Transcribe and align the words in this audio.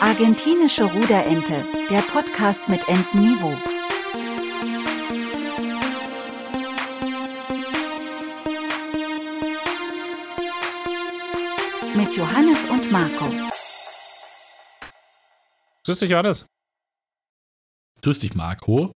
Argentinische 0.00 0.84
Ruderente, 0.84 1.62
der 1.90 2.00
Podcast 2.00 2.66
mit 2.70 2.80
Entenniveau. 2.88 3.50
Mit 11.94 12.16
Johannes 12.16 12.64
und 12.70 12.90
Marco. 12.90 13.26
Grüß 15.84 15.98
dich, 15.98 16.10
Johannes. 16.10 16.46
Grüß 18.00 18.20
dich, 18.20 18.34
Marco. 18.34 18.92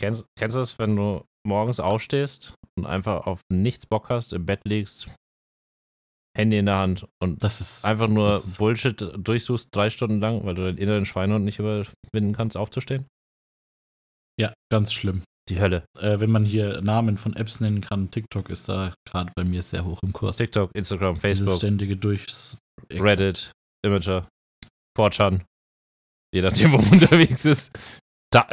Kennst, 0.00 0.24
kennst 0.38 0.56
du 0.56 0.60
das, 0.60 0.78
wenn 0.78 0.96
du 0.96 1.22
morgens 1.46 1.80
aufstehst 1.80 2.54
und 2.78 2.86
einfach 2.86 3.26
auf 3.26 3.42
nichts 3.50 3.84
Bock 3.86 4.08
hast, 4.08 4.32
im 4.32 4.46
Bett 4.46 4.62
liegst, 4.64 5.10
Handy 6.36 6.58
in 6.58 6.66
der 6.66 6.78
Hand 6.78 7.06
und 7.22 7.42
Das 7.42 7.60
ist 7.60 7.84
einfach 7.84 8.08
nur 8.08 8.30
ist- 8.30 8.58
Bullshit 8.58 9.10
durchsuchst, 9.16 9.74
drei 9.74 9.90
Stunden 9.90 10.20
lang, 10.20 10.44
weil 10.44 10.54
du 10.54 10.64
deinen 10.64 10.78
inneren 10.78 11.04
Schweinehund 11.06 11.44
nicht 11.44 11.58
überwinden 11.58 12.32
kannst, 12.34 12.56
aufzustehen? 12.56 13.06
ja 14.38 14.52
ganz 14.70 14.92
schlimm. 14.92 15.22
Die 15.48 15.60
Hölle. 15.60 15.84
Äh, 15.98 16.18
wenn 16.20 16.30
man 16.30 16.44
hier 16.44 16.82
Namen 16.82 17.16
von 17.16 17.34
Apps 17.36 17.60
nennen 17.60 17.80
kann, 17.80 18.10
TikTok 18.10 18.50
ist 18.50 18.68
da 18.68 18.92
gerade 19.08 19.30
bei 19.36 19.44
mir 19.44 19.62
sehr 19.62 19.84
hoch 19.84 20.00
im 20.02 20.12
Kurs. 20.12 20.36
TikTok, 20.38 20.70
Instagram, 20.74 21.14
Dieses 21.14 21.38
Facebook, 21.38 21.56
ständige 21.56 21.96
Durchs. 21.96 22.58
Reddit, 22.92 23.52
Imager, 23.84 24.28
4chan. 24.98 25.42
Je 26.34 26.42
nachdem, 26.42 26.72
wo 26.72 26.78
man 26.78 26.90
unterwegs 26.90 27.44
ist. 27.44 27.78
Ta 28.32 28.46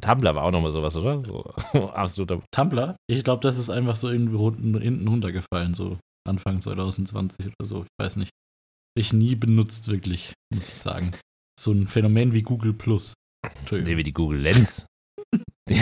Tumblr 0.00 0.34
war 0.34 0.42
auch 0.42 0.50
nochmal 0.50 0.72
sowas, 0.72 0.96
oder? 0.96 1.20
So 1.20 1.44
absoluter. 1.94 2.42
Tumblr, 2.52 2.96
ich 3.08 3.22
glaube, 3.22 3.42
das 3.42 3.56
ist 3.56 3.70
einfach 3.70 3.94
so 3.94 4.10
irgendwie 4.10 4.34
unten, 4.36 4.78
hinten 4.80 5.06
runtergefallen, 5.06 5.72
so 5.74 5.98
Anfang 6.28 6.60
2020 6.60 7.46
oder 7.46 7.66
so. 7.66 7.82
Ich 7.82 8.04
weiß 8.04 8.16
nicht. 8.16 8.30
Ich 8.96 9.12
nie 9.12 9.36
benutzt, 9.36 9.88
wirklich, 9.88 10.32
muss 10.52 10.68
ich 10.68 10.76
sagen. 10.76 11.12
So 11.58 11.72
ein 11.72 11.86
Phänomen 11.86 12.32
wie 12.32 12.42
Google 12.42 12.72
Plus. 12.72 13.14
Nee, 13.70 13.96
wie 13.96 14.02
die 14.02 14.12
Google 14.12 14.40
Lens. 14.40 14.86
die, 15.68 15.80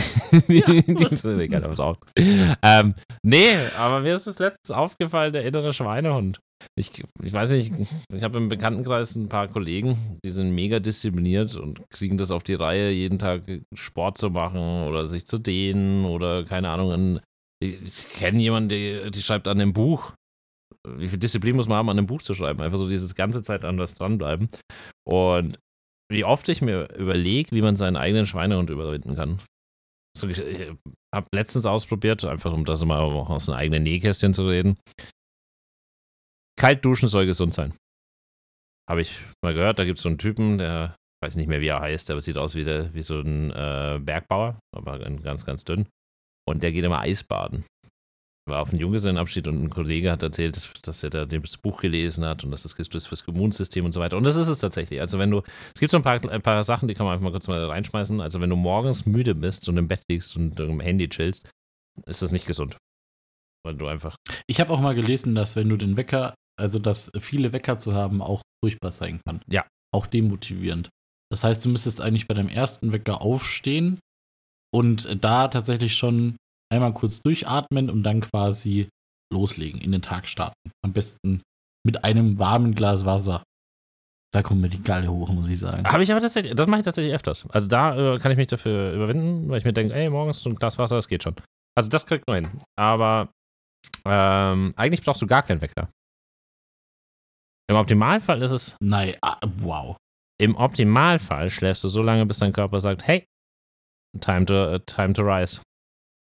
die, 0.49 0.95
die 0.95 1.17
sind 1.17 1.41
egal, 1.41 1.65
aufs 1.65 1.81
Auge. 1.81 2.01
Ähm, 2.17 2.95
nee, 3.23 3.57
aber 3.79 4.01
mir 4.01 4.15
ist 4.15 4.27
das 4.27 4.39
letztens 4.39 4.71
aufgefallen, 4.71 5.33
der 5.33 5.45
innere 5.45 5.73
Schweinehund. 5.73 6.41
Ich, 6.77 6.91
ich 7.23 7.33
weiß 7.33 7.53
nicht, 7.53 7.73
ich 8.13 8.23
habe 8.23 8.39
im 8.39 8.49
Bekanntenkreis 8.49 9.15
ein 9.15 9.29
paar 9.29 9.49
Kollegen, 9.49 10.19
die 10.25 10.31
sind 10.31 10.51
mega 10.51 10.81
diszipliniert 10.81 11.57
und 11.57 11.89
kriegen 11.91 12.19
das 12.19 12.31
auf 12.31 12.43
die 12.43 12.55
Reihe, 12.55 12.91
jeden 12.91 13.19
Tag 13.19 13.43
Sport 13.75 14.19
zu 14.19 14.31
machen 14.31 14.89
oder 14.89 15.07
sich 15.07 15.27
zu 15.27 15.39
dehnen 15.39 16.05
oder 16.05 16.45
keine 16.45 16.71
Ahnung. 16.71 17.21
Ich 17.61 17.81
ich 17.81 18.09
kenne 18.11 18.41
jemanden, 18.41 18.69
die, 18.69 19.11
die 19.11 19.23
schreibt 19.23 19.49
an 19.49 19.61
einem 19.61 19.73
Buch. 19.73 20.13
Wie 20.87 21.09
viel 21.09 21.19
Disziplin 21.19 21.57
muss 21.57 21.69
man 21.69 21.79
haben, 21.79 21.91
an 21.91 21.99
einem 21.99 22.07
Buch 22.07 22.23
zu 22.23 22.35
schreiben? 22.35 22.61
Einfach 22.61 22.79
so 22.79 22.89
dieses 22.89 23.15
ganze 23.15 23.43
Zeit 23.43 23.65
an 23.65 23.79
was 23.79 23.95
dranbleiben. 23.95 24.49
Und 25.07 25.59
wie 26.11 26.25
oft 26.25 26.49
ich 26.49 26.63
mir 26.63 26.89
überlege, 26.97 27.53
wie 27.53 27.63
man 27.63 27.77
seinen 27.77 27.97
eigenen 27.97 28.27
Schweinehund 28.27 28.71
überwinden 28.71 29.15
kann. 29.15 29.39
So, 30.17 30.27
ich 30.29 30.41
habe 31.15 31.29
letztens 31.35 31.67
ausprobiert, 31.67 32.25
einfach 32.25 32.53
um 32.53 32.65
das 32.65 32.85
mal 32.85 33.01
aus 33.01 33.49
einem 33.49 33.59
eigenen 33.59 33.83
Nähkästchen 33.83 34.33
zu 34.33 34.49
reden. 34.49 34.79
Kalt 36.59 36.85
duschen 36.85 37.09
soll 37.09 37.27
gesund 37.27 37.55
sein. 37.55 37.75
Habe 38.89 39.03
ich 39.03 39.21
mal 39.45 39.55
gehört, 39.55 39.79
da 39.79 39.85
gibt 39.85 39.99
es 39.99 40.03
so 40.03 40.09
einen 40.09 40.19
Typen, 40.19 40.59
der 40.59 40.97
weiß 41.23 41.37
nicht 41.37 41.49
mehr, 41.49 41.61
wie 41.61 41.69
er 41.69 41.81
heißt, 41.81 42.11
aber 42.11 42.21
sieht 42.21 42.39
aus 42.39 42.55
wie, 42.55 42.65
der, 42.65 42.93
wie 42.95 43.03
so 43.03 43.21
ein 43.21 43.51
äh, 43.51 44.01
Bergbauer, 44.03 44.59
aber 44.75 44.99
ganz, 44.99 45.45
ganz 45.45 45.65
dünn. 45.65 45.87
Und 46.49 46.63
der 46.63 46.73
geht 46.73 46.85
immer 46.85 47.01
Eisbaden. 47.01 47.65
War 48.49 48.63
auf 48.63 48.71
einem 48.71 48.81
Junggesellenabschied 48.81 49.47
und 49.49 49.63
ein 49.63 49.71
Kollege 49.71 50.11
hat 50.11 50.23
erzählt, 50.23 50.57
dass, 50.57 50.73
dass 50.83 51.03
er 51.03 51.11
da 51.11 51.27
das 51.27 51.57
Buch 51.57 51.81
gelesen 51.81 52.25
hat 52.25 52.45
und 52.45 52.51
dass 52.51 52.63
das 52.63 52.77
gibt 52.77 52.95
es 52.95 53.07
fürs 53.07 53.23
Immunsystem 53.23 53.85
und 53.85 53.93
so 53.93 54.01
weiter. 54.01 54.17
Und 54.17 54.25
das 54.25 54.37
ist 54.37 54.49
es 54.49 54.59
tatsächlich. 54.59 55.01
Also 55.01 55.19
wenn 55.19 55.31
du, 55.31 55.43
es 55.75 55.81
gibt 55.81 55.91
so 55.91 55.97
ein 55.97 56.03
paar, 56.03 56.21
ein 56.31 56.43
paar 56.43 56.65
Sachen, 56.65 56.89
die 56.89 56.95
kann 56.95 57.07
man 57.07 57.15
einfach 57.15 57.25
mal 57.25 57.31
kurz 57.31 57.49
mal 57.49 57.65
reinschmeißen. 57.65 58.21
Also 58.21 58.41
wenn 58.41 58.51
du 58.51 58.57
morgens 58.57 59.07
müde 59.07 59.35
bist 59.35 59.69
und 59.69 59.77
im 59.77 59.89
Bett 59.89 60.03
liegst 60.09 60.37
und 60.37 60.59
im 60.59 60.81
Handy 60.81 61.09
chillst, 61.09 61.51
ist 62.07 62.23
das 62.23 62.33
nicht 62.33 62.47
gesund. 62.47 62.77
Weil 63.65 63.75
du 63.75 63.87
einfach, 63.87 64.17
Ich 64.47 64.61
habe 64.61 64.73
auch 64.73 64.81
mal 64.81 64.95
gelesen, 64.95 65.35
dass 65.35 65.57
wenn 65.57 65.69
du 65.69 65.77
den 65.77 65.97
Wecker, 65.97 66.35
also 66.59 66.79
dass 66.79 67.11
viele 67.21 67.53
Wecker 67.53 67.79
zu 67.79 67.95
haben, 67.95 68.23
auch 68.23 68.43
furchtbar 68.65 68.93
sein 68.93 69.21
kann. 69.27 69.41
Ja. 69.49 69.67
Auch 69.95 70.07
demotivierend. 70.07 70.89
Das 71.31 71.45
heißt, 71.45 71.65
du 71.65 71.69
müsstest 71.69 72.01
eigentlich 72.01 72.27
bei 72.27 72.35
deinem 72.35 72.49
ersten 72.49 72.93
Wecker 72.93 73.21
aufstehen 73.21 73.99
und 74.75 75.09
da 75.23 75.49
tatsächlich 75.49 75.97
schon 75.97 76.37
einmal 76.73 76.95
kurz 76.95 77.23
durchatmen 77.23 77.91
und 77.91 78.03
dann 78.03 78.21
quasi 78.21 78.89
loslegen, 79.33 79.81
in 79.81 79.93
den 79.93 80.03
Tag 80.03 80.29
starten. 80.29 80.71
Am 80.85 80.93
besten 80.93 81.43
mit 81.87 82.05
einem 82.05 82.39
warmen 82.39 82.75
Glas 82.75 83.05
Wasser. 83.05 83.43
Da 84.33 84.43
kommt 84.43 84.61
mir 84.61 84.69
die 84.69 84.83
Galle 84.83 85.11
hoch, 85.11 85.31
muss 85.31 85.49
ich 85.49 85.59
sagen. 85.59 85.87
habe 85.87 86.03
ich 86.03 86.11
aber 86.11 86.21
tatsächlich, 86.21 86.55
das 86.55 86.67
mache 86.67 86.81
ich 86.81 86.85
tatsächlich 86.85 87.15
öfters. 87.15 87.49
Also 87.51 87.67
da 87.69 88.15
äh, 88.15 88.19
kann 88.19 88.31
ich 88.31 88.37
mich 88.37 88.47
dafür 88.47 88.93
überwinden, 88.93 89.49
weil 89.49 89.59
ich 89.59 89.65
mir 89.65 89.73
denke, 89.73 89.95
ey, 89.95 90.11
morgens 90.11 90.43
so 90.43 90.51
ein 90.51 90.57
Glas 90.57 90.79
Wasser, 90.79 90.97
das 90.97 91.09
geht 91.09 91.23
schon. 91.23 91.37
Also 91.75 91.89
das 91.89 92.05
kriegt 92.05 92.25
man 92.29 92.45
hin. 92.45 92.61
Aber 92.77 93.31
ähm, 94.05 94.75
eigentlich 94.77 95.03
brauchst 95.03 95.23
du 95.23 95.27
gar 95.27 95.43
keinen 95.43 95.63
Wecker. 95.63 95.89
Im 97.71 97.77
Optimalfall 97.77 98.43
ist 98.43 98.51
es 98.51 98.77
Nein, 98.81 99.15
ah, 99.23 99.39
wow. 99.59 99.97
Im 100.41 100.57
Optimalfall 100.57 101.51
schläfst 101.51 101.85
du 101.85 101.89
so 101.89 102.03
lange, 102.03 102.25
bis 102.27 102.39
dein 102.39 102.53
Körper 102.53 102.81
sagt, 102.81 103.07
hey, 103.07 103.25
time 104.21 104.47
to, 104.47 104.75
uh, 104.75 104.79
time 104.81 105.13
to 105.13 105.23
rise. 105.23 105.61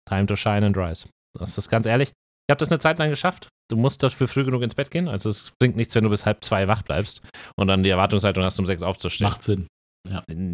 Time 0.07 0.25
to 0.25 0.35
shine 0.35 0.65
and 0.65 0.77
rise. 0.77 1.07
Das 1.37 1.57
ist 1.57 1.69
ganz 1.69 1.85
ehrlich. 1.85 2.09
Ich 2.09 2.51
habe 2.51 2.59
das 2.59 2.71
eine 2.71 2.79
Zeit 2.79 2.97
lang 2.97 3.09
geschafft. 3.09 3.49
Du 3.69 3.75
musst 3.75 4.01
dafür 4.01 4.27
früh 4.27 4.45
genug 4.45 4.61
ins 4.61 4.75
Bett 4.75 4.89
gehen. 4.89 5.07
Also 5.07 5.29
es 5.29 5.51
bringt 5.59 5.75
nichts, 5.75 5.93
wenn 5.95 6.05
du 6.05 6.09
bis 6.09 6.25
halb 6.25 6.43
zwei 6.43 6.67
wach 6.67 6.81
bleibst 6.81 7.21
und 7.57 7.67
dann 7.67 7.83
die 7.83 7.89
Erwartungshaltung 7.89 8.43
hast, 8.43 8.57
um 8.59 8.65
sechs 8.65 8.83
aufzustehen. 8.83 9.29
Macht 9.29 9.43
Sinn. 9.43 9.67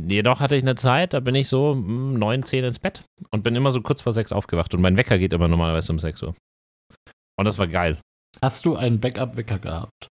Jedoch 0.09 0.39
hatte 0.39 0.55
ich 0.55 0.63
eine 0.63 0.73
Zeit, 0.73 1.13
da 1.13 1.19
bin 1.19 1.35
ich 1.35 1.47
so 1.47 1.75
mm, 1.75 2.17
neun, 2.17 2.43
zehn 2.43 2.63
ins 2.63 2.79
Bett 2.79 3.03
und 3.31 3.43
bin 3.43 3.55
immer 3.55 3.69
so 3.69 3.81
kurz 3.81 4.01
vor 4.01 4.11
sechs 4.11 4.31
aufgewacht 4.31 4.73
und 4.73 4.81
mein 4.81 4.97
Wecker 4.97 5.19
geht 5.19 5.33
immer 5.33 5.47
normalerweise 5.47 5.91
um 5.91 5.99
sechs 5.99 6.23
Uhr. 6.23 6.35
Und 7.37 7.45
das 7.45 7.59
war 7.59 7.67
geil. 7.67 7.99
Hast 8.41 8.65
du 8.65 8.75
einen 8.75 8.99
Backup-Wecker 8.99 9.59
gehabt? 9.59 10.07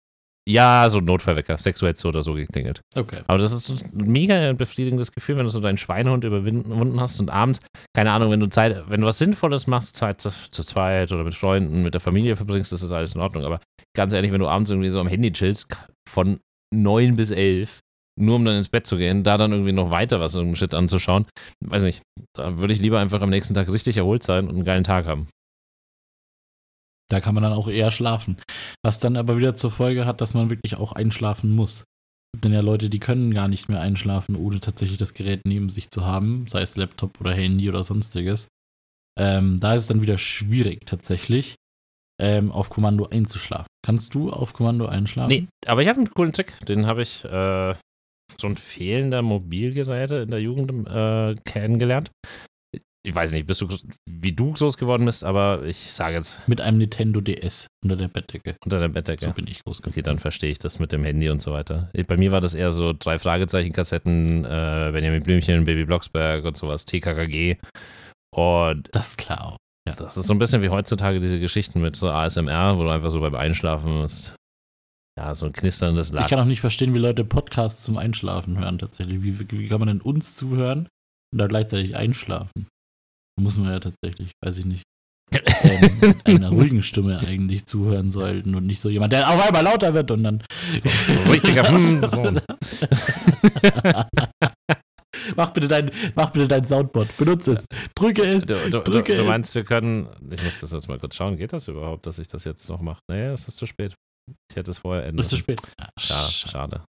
Ja, 0.48 0.88
so 0.90 0.98
ein 0.98 1.04
Notfallwecker. 1.04 1.56
Hätte 1.56 1.94
so 1.94 2.08
oder 2.08 2.22
so 2.22 2.34
geklingelt. 2.34 2.80
Okay. 2.96 3.20
Aber 3.28 3.38
das 3.38 3.52
ist 3.52 3.70
ein 3.70 4.10
mega 4.10 4.52
befriedigendes 4.52 5.12
Gefühl, 5.12 5.36
wenn 5.36 5.44
du 5.44 5.50
so 5.50 5.60
deinen 5.60 5.78
Schweinehund 5.78 6.24
überwunden 6.24 7.00
hast 7.00 7.20
und 7.20 7.30
abends, 7.30 7.60
keine 7.94 8.10
Ahnung, 8.10 8.30
wenn 8.32 8.40
du 8.40 8.48
Zeit, 8.48 8.82
wenn 8.88 9.02
du 9.02 9.06
was 9.06 9.18
Sinnvolles 9.18 9.68
machst, 9.68 9.96
Zeit 9.96 10.20
zu, 10.20 10.30
zu 10.30 10.62
zweit 10.62 11.12
oder 11.12 11.22
mit 11.22 11.34
Freunden, 11.34 11.82
mit 11.82 11.94
der 11.94 12.00
Familie 12.00 12.34
verbringst, 12.34 12.72
ist 12.72 12.82
das 12.82 12.92
alles 12.92 13.14
in 13.14 13.20
Ordnung. 13.20 13.44
Aber 13.44 13.60
ganz 13.96 14.12
ehrlich, 14.12 14.32
wenn 14.32 14.40
du 14.40 14.48
abends 14.48 14.70
irgendwie 14.70 14.90
so 14.90 15.00
am 15.00 15.06
Handy 15.06 15.30
chillst, 15.32 15.68
von 16.08 16.40
neun 16.74 17.14
bis 17.14 17.30
elf, 17.30 17.80
nur 18.18 18.36
um 18.36 18.44
dann 18.44 18.56
ins 18.56 18.68
Bett 18.68 18.86
zu 18.86 18.96
gehen, 18.96 19.22
da 19.22 19.38
dann 19.38 19.52
irgendwie 19.52 19.72
noch 19.72 19.90
weiter 19.90 20.20
was 20.20 20.34
irgendeinen 20.34 20.56
Shit 20.56 20.74
anzuschauen, 20.74 21.26
weiß 21.64 21.84
nicht, 21.84 22.02
da 22.36 22.58
würde 22.58 22.74
ich 22.74 22.80
lieber 22.80 22.98
einfach 22.98 23.20
am 23.20 23.30
nächsten 23.30 23.54
Tag 23.54 23.70
richtig 23.70 23.96
erholt 23.96 24.22
sein 24.22 24.48
und 24.48 24.56
einen 24.56 24.64
geilen 24.64 24.84
Tag 24.84 25.06
haben. 25.06 25.28
Da 27.12 27.20
kann 27.20 27.34
man 27.34 27.42
dann 27.42 27.52
auch 27.52 27.68
eher 27.68 27.90
schlafen. 27.90 28.38
Was 28.82 28.98
dann 28.98 29.18
aber 29.18 29.36
wieder 29.36 29.54
zur 29.54 29.70
Folge 29.70 30.06
hat, 30.06 30.22
dass 30.22 30.32
man 30.32 30.48
wirklich 30.48 30.76
auch 30.76 30.92
einschlafen 30.92 31.54
muss. 31.54 31.84
Es 32.34 32.40
gibt 32.40 32.54
ja 32.54 32.62
Leute, 32.62 32.88
die 32.88 33.00
können 33.00 33.34
gar 33.34 33.48
nicht 33.48 33.68
mehr 33.68 33.82
einschlafen, 33.82 34.34
ohne 34.34 34.60
tatsächlich 34.60 34.96
das 34.96 35.12
Gerät 35.12 35.42
neben 35.44 35.68
sich 35.68 35.90
zu 35.90 36.06
haben, 36.06 36.46
sei 36.48 36.62
es 36.62 36.76
Laptop 36.76 37.20
oder 37.20 37.34
Handy 37.34 37.68
oder 37.68 37.84
sonstiges. 37.84 38.48
Ähm, 39.20 39.60
da 39.60 39.74
ist 39.74 39.82
es 39.82 39.88
dann 39.88 40.00
wieder 40.00 40.16
schwierig, 40.16 40.86
tatsächlich 40.86 41.56
ähm, 42.18 42.50
auf 42.50 42.70
Kommando 42.70 43.06
einzuschlafen. 43.06 43.66
Kannst 43.84 44.14
du 44.14 44.30
auf 44.30 44.54
Kommando 44.54 44.86
einschlafen? 44.86 45.28
Nee, 45.28 45.48
aber 45.66 45.82
ich 45.82 45.88
habe 45.88 45.98
einen 45.98 46.10
coolen 46.10 46.32
Trick, 46.32 46.54
den 46.64 46.86
habe 46.86 47.02
ich 47.02 47.26
äh, 47.26 47.74
so 48.40 48.46
ein 48.46 48.56
fehlender 48.56 49.20
Mobilgeräte 49.20 50.16
in 50.16 50.30
der 50.30 50.40
Jugend 50.40 50.88
äh, 50.88 51.34
kennengelernt. 51.44 52.10
Ich 53.04 53.12
weiß 53.14 53.32
nicht, 53.32 53.46
bist 53.46 53.60
du, 53.60 53.66
wie 54.08 54.30
du 54.32 54.52
groß 54.52 54.76
geworden 54.78 55.04
bist, 55.06 55.24
aber 55.24 55.64
ich 55.64 55.76
sage 55.92 56.14
jetzt 56.14 56.46
Mit 56.48 56.60
einem 56.60 56.78
Nintendo 56.78 57.20
DS 57.20 57.66
unter 57.82 57.96
der 57.96 58.06
Bettdecke. 58.08 58.54
unter 58.64 58.78
der 58.78 58.88
Bettdecke. 58.88 59.24
So 59.24 59.32
bin 59.32 59.48
ich 59.48 59.64
groß 59.64 59.78
geworden. 59.78 59.92
Okay, 59.94 60.02
dann 60.02 60.20
verstehe 60.20 60.50
ich 60.52 60.58
das 60.58 60.78
mit 60.78 60.92
dem 60.92 61.02
Handy 61.04 61.28
und 61.28 61.42
so 61.42 61.52
weiter. 61.52 61.90
Bei 62.06 62.16
mir 62.16 62.30
war 62.30 62.40
das 62.40 62.54
eher 62.54 62.70
so 62.70 62.92
drei 62.96 63.18
Fragezeichen-Kassetten, 63.18 64.44
äh, 64.44 64.90
Benjamin 64.92 65.22
Blümchen, 65.24 65.64
Baby 65.64 65.84
Blocksberg 65.84 66.44
und 66.44 66.56
sowas, 66.56 66.84
TKKG. 66.84 67.56
Und 68.34 68.88
Das 68.92 69.08
ist 69.10 69.18
klar 69.18 69.44
auch. 69.52 69.56
das 69.96 70.16
ist 70.16 70.26
so 70.28 70.32
ein 70.34 70.38
bisschen 70.38 70.62
wie 70.62 70.68
heutzutage 70.68 71.18
diese 71.18 71.40
Geschichten 71.40 71.80
mit 71.80 71.96
so 71.96 72.08
ASMR, 72.08 72.78
wo 72.78 72.84
du 72.84 72.90
einfach 72.90 73.10
so 73.10 73.20
beim 73.20 73.34
Einschlafen 73.34 73.92
musst. 73.98 74.36
Ja, 75.18 75.34
so 75.34 75.46
ein 75.46 75.52
knisterndes 75.52 76.08
Ich 76.10 76.14
Lachen. 76.14 76.28
kann 76.30 76.38
auch 76.38 76.44
nicht 76.44 76.60
verstehen, 76.60 76.94
wie 76.94 76.98
Leute 76.98 77.24
Podcasts 77.24 77.82
zum 77.82 77.98
Einschlafen 77.98 78.58
hören, 78.58 78.78
tatsächlich. 78.78 79.22
Wie, 79.22 79.38
wie 79.50 79.68
kann 79.68 79.80
man 79.80 79.88
denn 79.88 80.00
uns 80.00 80.36
zuhören 80.36 80.88
und 81.32 81.38
da 81.38 81.48
gleichzeitig 81.48 81.96
einschlafen? 81.96 82.68
Muss 83.40 83.56
man 83.58 83.70
ja 83.70 83.80
tatsächlich, 83.80 84.30
weiß 84.44 84.58
ich 84.58 84.64
nicht, 84.66 84.82
ähm, 85.62 86.14
einer 86.24 86.50
ruhigen 86.50 86.82
Stimme 86.82 87.18
eigentlich 87.20 87.64
zuhören 87.66 88.08
sollten 88.10 88.54
und 88.54 88.66
nicht 88.66 88.80
so 88.80 88.90
jemand, 88.90 89.12
der 89.14 89.28
auf 89.30 89.46
einmal 89.46 89.62
lauter 89.64 89.94
wird 89.94 90.10
und 90.10 90.22
dann. 90.24 90.42
So 90.78 91.30
richtiger 91.32 91.62
hm, 91.68 92.00
so. 92.04 92.22
mach, 95.36 95.50
bitte 95.50 95.68
dein, 95.68 95.90
mach 96.14 96.30
bitte 96.30 96.48
dein 96.48 96.64
Soundboard. 96.64 97.16
Benutze 97.16 97.52
es. 97.52 97.64
Drücke 97.94 98.22
es. 98.24 98.44
Du, 98.44 98.54
du, 98.54 98.70
du, 98.70 98.80
Drücke 98.80 99.16
du 99.16 99.22
es. 99.22 99.28
meinst, 99.28 99.54
wir 99.54 99.64
können. 99.64 100.08
Ich 100.30 100.42
muss 100.42 100.60
das 100.60 100.72
jetzt 100.72 100.88
mal 100.88 100.98
kurz 100.98 101.16
schauen. 101.16 101.36
Geht 101.36 101.52
das 101.52 101.68
überhaupt, 101.68 102.06
dass 102.06 102.18
ich 102.18 102.28
das 102.28 102.44
jetzt 102.44 102.68
noch 102.68 102.80
mache? 102.80 103.00
Nee, 103.10 103.24
es 103.26 103.48
ist 103.48 103.56
zu 103.56 103.66
spät. 103.66 103.94
Ich 104.50 104.56
hätte 104.56 104.70
es 104.70 104.78
vorher 104.78 105.02
ändern. 105.04 105.16
Du 105.16 105.22
müssen. 105.22 105.38
spät? 105.38 105.60
Ah, 105.80 105.88
Schade. 105.98 106.26
sch- 106.28 106.48
schade. 106.50 106.84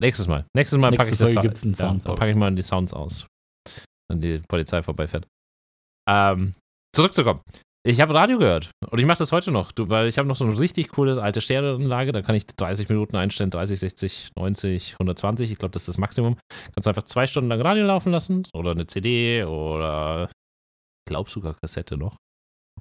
Nächstes 0.00 0.26
Mal. 0.26 0.44
Nächstes 0.56 0.78
Mal 0.78 0.90
packe 0.92 1.12
ich 1.12 1.18
das 1.18 1.34
gibt's 1.40 1.62
einen 1.62 1.72
ja, 1.74 1.78
Soundboard. 1.78 2.16
dann 2.16 2.20
packe 2.20 2.30
ich 2.30 2.36
mal 2.36 2.54
die 2.54 2.62
Sounds 2.62 2.92
aus. 2.92 3.26
Wenn 4.10 4.20
die 4.20 4.40
Polizei 4.48 4.82
vorbeifährt. 4.82 5.26
Ähm, 6.08 6.52
zurückzukommen. 6.94 7.40
Ich 7.86 8.00
habe 8.00 8.14
Radio 8.14 8.38
gehört 8.38 8.70
und 8.90 8.98
ich 8.98 9.04
mache 9.04 9.18
das 9.18 9.30
heute 9.30 9.50
noch, 9.50 9.72
weil 9.76 10.08
ich 10.08 10.16
habe 10.16 10.26
noch 10.26 10.36
so 10.36 10.46
eine 10.46 10.58
richtig 10.58 10.88
coole 10.88 11.20
alte 11.20 11.42
Stereoanlage, 11.42 12.12
da 12.12 12.22
kann 12.22 12.34
ich 12.34 12.46
30 12.46 12.88
Minuten 12.88 13.14
einstellen, 13.16 13.50
30, 13.50 13.78
60, 13.78 14.30
90, 14.36 14.92
120, 14.94 15.52
ich 15.52 15.58
glaube, 15.58 15.72
das 15.72 15.82
ist 15.82 15.88
das 15.88 15.98
Maximum. 15.98 16.38
Kannst 16.74 16.88
einfach 16.88 17.02
zwei 17.02 17.26
Stunden 17.26 17.50
lang 17.50 17.60
Radio 17.60 17.84
laufen 17.84 18.10
lassen 18.10 18.46
oder 18.54 18.70
eine 18.70 18.86
CD 18.86 19.44
oder 19.44 20.30
ich 20.30 21.10
glaube 21.10 21.28
sogar 21.28 21.56
Kassette 21.60 21.98
noch. 21.98 22.16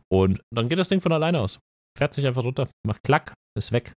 Und 0.09 0.41
dann 0.55 0.69
geht 0.69 0.79
das 0.79 0.87
Ding 0.87 1.01
von 1.01 1.11
alleine 1.11 1.41
aus. 1.41 1.59
Fährt 1.97 2.13
sich 2.13 2.25
einfach 2.25 2.45
runter, 2.45 2.69
macht 2.87 3.03
Klack, 3.03 3.33
ist 3.57 3.73
weg. 3.73 3.91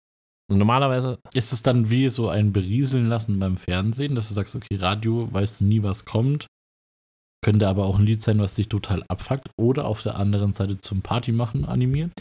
Und 0.50 0.58
normalerweise, 0.58 1.20
Ist 1.34 1.52
es 1.52 1.64
dann 1.64 1.90
wie 1.90 2.08
so 2.08 2.30
ein 2.30 2.54
Berieseln 2.54 3.08
lassen 3.08 3.40
beim 3.40 3.58
Fernsehen, 3.58 4.16
dass 4.16 4.30
du 4.30 4.34
sagst, 4.34 4.56
okay, 4.56 4.76
Radio, 4.76 5.28
weißt 5.34 5.62
du 5.62 5.66
nie, 5.66 5.84
was 5.84 6.06
kommt. 6.06 6.48
Könnte 7.44 7.68
aber 7.68 7.86
auch 7.86 8.00
ein 8.00 8.06
Lied 8.06 8.22
sein, 8.22 8.40
was 8.40 8.56
dich 8.56 8.70
total 8.70 9.04
abfuckt. 9.10 9.50
Oder 9.58 9.86
auf 9.86 10.02
der 10.02 10.16
anderen 10.16 10.54
Seite 10.54 10.80
zum 10.80 11.02
Party 11.02 11.32
machen 11.32 11.66
animieren. 11.66 12.12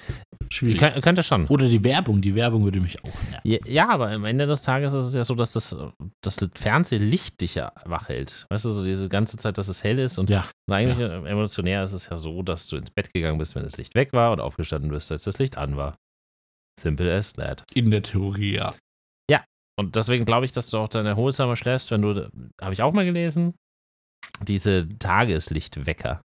Schwierig. 0.50 0.80
kann, 0.80 1.00
könnte 1.00 1.22
schon. 1.22 1.46
Oder 1.46 1.68
die 1.68 1.82
Werbung. 1.82 2.20
Die 2.20 2.34
Werbung 2.34 2.64
würde 2.64 2.80
mich 2.80 3.02
auch 3.04 3.22
nerven. 3.30 3.40
Ja, 3.44 3.58
ja, 3.66 3.88
aber 3.88 4.10
am 4.10 4.24
Ende 4.24 4.46
des 4.46 4.62
Tages 4.62 4.92
ist 4.92 5.04
es 5.06 5.14
ja 5.14 5.24
so, 5.24 5.34
dass 5.34 5.52
das, 5.52 5.74
das 6.22 6.38
Fernsehlicht 6.54 7.40
dich 7.40 7.54
ja 7.54 7.72
wach 7.86 8.08
hält. 8.08 8.46
Weißt 8.50 8.64
du, 8.66 8.70
so 8.70 8.84
diese 8.84 9.08
ganze 9.08 9.36
Zeit, 9.38 9.56
dass 9.56 9.68
es 9.68 9.82
hell 9.82 9.98
ist 9.98 10.18
und, 10.18 10.28
Ja. 10.28 10.44
und 10.68 10.74
eigentlich 10.74 10.98
äh, 10.98 11.30
evolutionär 11.30 11.82
ist 11.84 11.92
es 11.92 12.08
ja 12.10 12.18
so, 12.18 12.42
dass 12.42 12.66
du 12.68 12.76
ins 12.76 12.90
Bett 12.90 13.14
gegangen 13.14 13.38
bist, 13.38 13.54
wenn 13.54 13.62
das 13.62 13.78
Licht 13.78 13.94
weg 13.94 14.12
war 14.12 14.32
und 14.32 14.40
aufgestanden 14.40 14.90
bist, 14.90 15.10
als 15.10 15.24
das 15.24 15.38
Licht 15.38 15.56
an 15.56 15.76
war. 15.76 15.96
Simple 16.78 17.14
as 17.14 17.32
that. 17.34 17.62
In 17.74 17.90
der 17.90 18.02
Theorie, 18.02 18.56
ja. 18.56 18.74
Und 19.80 19.96
deswegen 19.96 20.26
glaube 20.26 20.44
ich, 20.44 20.52
dass 20.52 20.68
du 20.68 20.76
auch 20.76 20.88
dann 20.88 21.06
erholsamer 21.06 21.56
schläfst, 21.56 21.90
wenn 21.90 22.02
du, 22.02 22.30
habe 22.60 22.74
ich 22.74 22.82
auch 22.82 22.92
mal 22.92 23.06
gelesen, 23.06 23.54
diese 24.42 24.88
Tageslichtwecker. 24.98 26.20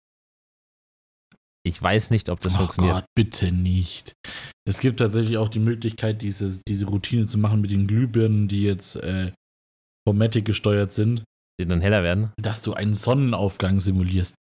Ich 1.65 1.81
weiß 1.81 2.11
nicht, 2.11 2.29
ob 2.29 2.39
das 2.41 2.55
oh 2.55 2.59
funktioniert. 2.59 2.95
Gott, 2.95 3.05
bitte 3.15 3.51
nicht. 3.51 4.13
Es 4.65 4.79
gibt 4.79 4.99
tatsächlich 4.99 5.37
auch 5.37 5.49
die 5.49 5.59
Möglichkeit, 5.59 6.21
diese, 6.21 6.61
diese 6.67 6.85
Routine 6.85 7.25
zu 7.25 7.37
machen 7.37 7.61
mit 7.61 7.71
den 7.71 7.87
Glühbirnen, 7.87 8.47
die 8.47 8.63
jetzt 8.63 8.95
äh, 8.97 9.33
vom 10.07 10.17
Matic 10.17 10.45
gesteuert 10.45 10.93
sind, 10.93 11.23
Die 11.59 11.67
dann 11.67 11.81
heller 11.81 12.03
werden. 12.03 12.31
dass 12.39 12.61
du 12.61 12.73
einen 12.73 12.93
Sonnenaufgang 12.93 13.79
simulierst. 13.81 14.35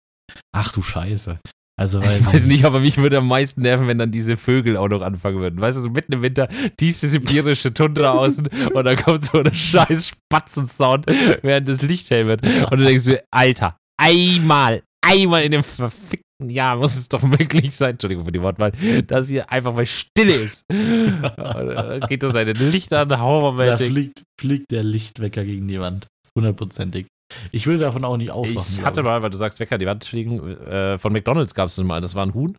Ach 0.54 0.72
du 0.72 0.82
Scheiße. 0.82 1.40
Also, 1.78 2.00
Ich 2.00 2.24
weiß 2.24 2.46
nicht, 2.46 2.64
aber 2.64 2.80
mich 2.80 2.96
würde 2.96 3.18
am 3.18 3.28
meisten 3.28 3.60
nerven, 3.60 3.86
wenn 3.86 3.98
dann 3.98 4.10
diese 4.10 4.38
Vögel 4.38 4.78
auch 4.78 4.88
noch 4.88 5.02
anfangen 5.02 5.40
würden. 5.40 5.60
Weißt 5.60 5.76
du, 5.76 5.82
so 5.82 5.90
mitten 5.90 6.12
im 6.14 6.22
Winter, 6.22 6.48
tiefste 6.78 7.06
sibirische 7.06 7.74
Tundra 7.74 8.12
außen 8.12 8.48
und 8.72 8.84
dann 8.84 8.96
kommt 8.96 9.24
so 9.24 9.38
ein 9.40 9.54
scheiß 9.54 10.08
Spatzensound, 10.08 11.04
während 11.42 11.68
das 11.68 11.82
Licht 11.82 12.10
hell 12.10 12.28
wird. 12.28 12.42
Und 12.42 12.78
du 12.78 12.84
denkst 12.84 13.04
dir, 13.04 13.22
Alter, 13.30 13.76
einmal, 14.00 14.82
einmal 15.06 15.42
in 15.42 15.52
dem 15.52 15.62
verfickten 15.64 16.22
Jahr 16.48 16.76
muss 16.76 16.96
es 16.96 17.08
doch 17.10 17.22
möglich 17.22 17.76
sein, 17.76 17.90
Entschuldigung 17.90 18.24
für 18.24 18.32
die 18.32 18.42
Wortwahl, 18.42 18.72
dass 19.06 19.28
hier 19.28 19.50
einfach 19.52 19.74
mal 19.74 19.84
Stille 19.86 20.34
ist. 20.34 20.64
Dann 20.70 22.00
geht 22.08 22.22
das 22.22 22.32
seine 22.32 22.52
Licht 22.52 22.92
an, 22.94 23.08
Da 23.10 23.20
Horrormatic. 23.20 23.92
fliegt, 23.92 24.22
fliegt 24.40 24.70
der 24.70 24.82
Lichtwecker 24.82 25.44
gegen 25.44 25.68
die 25.68 25.80
Wand. 25.80 26.06
Hundertprozentig. 26.34 27.06
Ich 27.52 27.66
will 27.66 27.78
davon 27.78 28.04
auch 28.04 28.16
nicht 28.16 28.30
aufwachen. 28.30 28.74
Ich 28.78 28.84
hatte 28.84 29.02
mal, 29.02 29.22
weil 29.22 29.30
du 29.30 29.36
sagst, 29.36 29.60
Wecker, 29.60 29.78
die 29.78 29.86
Wand 29.86 30.04
fliegen, 30.04 30.40
äh, 30.66 30.98
von 30.98 31.12
McDonalds 31.12 31.54
gab 31.54 31.68
es 31.68 31.76
das 31.76 31.84
mal, 31.84 32.00
das 32.00 32.14
war 32.14 32.24
ein 32.24 32.34
Huhn. 32.34 32.56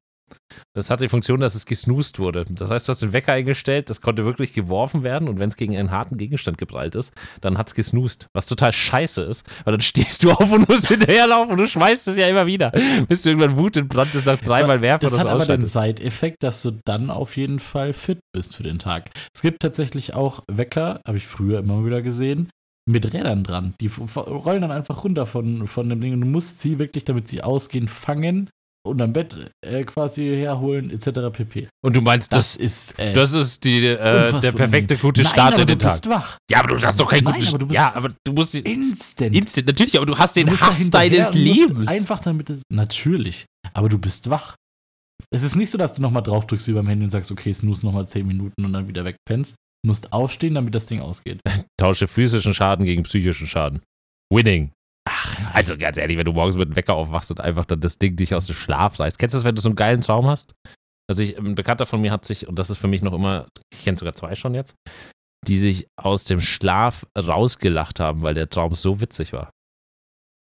Das 0.73 0.89
hatte 0.89 1.03
die 1.05 1.09
Funktion, 1.09 1.39
dass 1.39 1.55
es 1.55 1.65
gesnoost 1.65 2.19
wurde. 2.19 2.45
Das 2.49 2.69
heißt, 2.69 2.87
du 2.87 2.91
hast 2.91 3.01
den 3.01 3.13
Wecker 3.13 3.33
eingestellt, 3.33 3.89
das 3.89 4.01
konnte 4.01 4.25
wirklich 4.25 4.53
geworfen 4.53 5.03
werden 5.03 5.27
und 5.27 5.39
wenn 5.39 5.49
es 5.49 5.55
gegen 5.55 5.75
einen 5.77 5.91
harten 5.91 6.17
Gegenstand 6.17 6.57
geprallt 6.57 6.95
ist, 6.95 7.13
dann 7.41 7.57
hat 7.57 7.67
es 7.67 7.75
gesnoost. 7.75 8.27
Was 8.33 8.45
total 8.45 8.71
scheiße 8.71 9.21
ist, 9.23 9.47
weil 9.65 9.71
dann 9.73 9.81
stehst 9.81 10.23
du 10.23 10.31
auf 10.31 10.51
und 10.51 10.69
musst 10.69 10.87
hinterherlaufen 10.87 11.51
und 11.51 11.57
du 11.57 11.67
schmeißt 11.67 12.07
es 12.07 12.17
ja 12.17 12.27
immer 12.27 12.45
wieder. 12.45 12.71
Bis 13.07 13.23
du 13.23 13.29
irgendwann 13.29 13.57
Wut 13.57 13.77
entbrannt 13.77 14.13
ist 14.13 14.25
nach 14.25 14.37
dreimal 14.37 14.81
werfen 14.81 15.05
Das 15.05 15.13
oder 15.13 15.21
hat 15.21 15.29
aber 15.29 15.45
den. 15.45 15.65
Side-Effekt, 15.65 16.43
dass 16.43 16.61
du 16.61 16.71
dann 16.85 17.09
auf 17.09 17.35
jeden 17.37 17.59
Fall 17.59 17.93
fit 17.93 18.19
bist 18.33 18.55
für 18.55 18.63
den 18.63 18.79
Tag. 18.79 19.09
Es 19.33 19.41
gibt 19.41 19.61
tatsächlich 19.61 20.13
auch 20.13 20.43
Wecker, 20.49 21.01
habe 21.05 21.17
ich 21.17 21.25
früher 21.27 21.59
immer 21.59 21.85
wieder 21.85 22.01
gesehen, 22.01 22.49
mit 22.87 23.13
Rädern 23.13 23.43
dran. 23.43 23.73
Die 23.81 23.87
rollen 24.15 24.61
dann 24.61 24.71
einfach 24.71 25.03
runter 25.03 25.25
von, 25.25 25.67
von 25.67 25.89
dem 25.89 26.01
Ding 26.01 26.13
und 26.13 26.21
du 26.21 26.27
musst 26.27 26.59
sie 26.59 26.79
wirklich, 26.79 27.03
damit 27.05 27.27
sie 27.27 27.43
ausgehen, 27.43 27.87
fangen 27.87 28.49
und 28.87 29.01
am 29.01 29.11
Bett 29.11 29.51
äh, 29.65 29.83
quasi 29.83 30.23
herholen, 30.23 30.89
etc. 30.89 31.29
pp. 31.33 31.67
Und 31.83 31.95
du 31.95 31.99
meinst, 32.01 32.31
Das, 32.31 32.53
das, 32.53 32.55
ist 32.55 32.97
äh, 32.99 33.11
das 33.11 33.33
ist 33.33 33.65
die, 33.65 33.85
äh, 33.85 34.39
der 34.39 34.51
perfekte 34.53 34.95
gute 34.95 35.23
Nein, 35.23 35.31
Start 35.33 35.59
in 35.59 35.67
den 35.67 35.77
du 35.77 35.83
Tag. 35.85 35.91
bist 35.91 36.09
wach. 36.09 36.37
Ja, 36.49 36.59
aber 36.59 36.69
du 36.77 36.81
hast 36.85 36.97
doch 36.99 37.09
keinen 37.09 37.25
Nein, 37.25 37.33
guten 37.41 37.47
aber 37.49 37.57
du 37.59 37.65
bist- 37.67 37.75
Ja, 37.75 37.91
aber 37.93 38.13
du 38.23 38.31
musst 38.31 38.55
Instant. 38.55 39.35
Instant, 39.35 39.67
natürlich, 39.67 39.97
aber 39.97 40.05
du 40.05 40.17
hast 40.17 40.37
den 40.37 40.47
Du 40.47 40.57
Hass 40.57 40.89
deines 40.89 41.33
Lebens. 41.33 41.89
Einfach 41.89 42.19
damit, 42.19 42.53
natürlich. 42.69 43.45
Aber 43.73 43.89
du 43.89 43.97
bist 43.99 44.29
wach. 44.29 44.55
Es 45.29 45.43
ist 45.43 45.57
nicht 45.57 45.69
so, 45.71 45.77
dass 45.77 45.95
du 45.95 46.01
nochmal 46.01 46.23
drauf 46.23 46.47
drückst 46.47 46.69
wie 46.69 46.73
beim 46.73 46.87
Handy 46.87 47.03
und 47.03 47.09
sagst, 47.09 47.29
okay, 47.31 47.51
snooze 47.51 47.85
nochmal 47.85 48.07
10 48.07 48.25
Minuten 48.25 48.63
und 48.63 48.71
dann 48.71 48.87
wieder 48.87 49.03
wegpennst. 49.03 49.55
Du 49.83 49.89
musst 49.89 50.11
aufstehen, 50.11 50.55
damit 50.55 50.75
das 50.75 50.87
Ding 50.87 51.01
ausgeht. 51.01 51.41
Tausche 51.79 52.07
physischen 52.07 52.53
Schaden 52.53 52.85
gegen 52.85 53.03
psychischen 53.03 53.47
Schaden. 53.47 53.81
Winning. 54.31 54.71
Ach, 55.07 55.53
Also 55.53 55.77
ganz 55.77 55.97
ehrlich, 55.97 56.17
wenn 56.17 56.25
du 56.25 56.33
morgens 56.33 56.57
mit 56.57 56.69
dem 56.69 56.75
Wecker 56.75 56.95
aufwachst 56.95 57.31
und 57.31 57.39
einfach 57.39 57.65
dann 57.65 57.79
das 57.79 57.97
Ding 57.97 58.15
dich 58.15 58.35
aus 58.35 58.47
dem 58.47 58.55
Schlaf 58.55 58.99
reißt. 58.99 59.17
Kennst 59.17 59.33
du 59.33 59.37
das, 59.37 59.45
wenn 59.45 59.55
du 59.55 59.61
so 59.61 59.69
einen 59.69 59.75
geilen 59.75 60.01
Traum 60.01 60.27
hast? 60.27 60.53
Also 61.09 61.23
ich, 61.23 61.37
ein 61.37 61.55
Bekannter 61.55 61.85
von 61.85 62.01
mir 62.01 62.11
hat 62.11 62.25
sich, 62.25 62.47
und 62.47 62.59
das 62.59 62.69
ist 62.69 62.77
für 62.79 62.89
mich 62.89 63.01
noch 63.01 63.13
immer, 63.13 63.47
ich 63.73 63.83
kenne 63.83 63.97
sogar 63.97 64.13
zwei 64.15 64.35
schon 64.35 64.53
jetzt, 64.53 64.75
die 65.47 65.55
sich 65.55 65.87
aus 65.97 66.25
dem 66.25 66.41
Schlaf 66.41 67.05
rausgelacht 67.17 68.01
haben, 68.01 68.21
weil 68.23 68.33
der 68.33 68.49
Traum 68.49 68.75
so 68.75 68.99
witzig 68.99 69.31
war. 69.31 69.49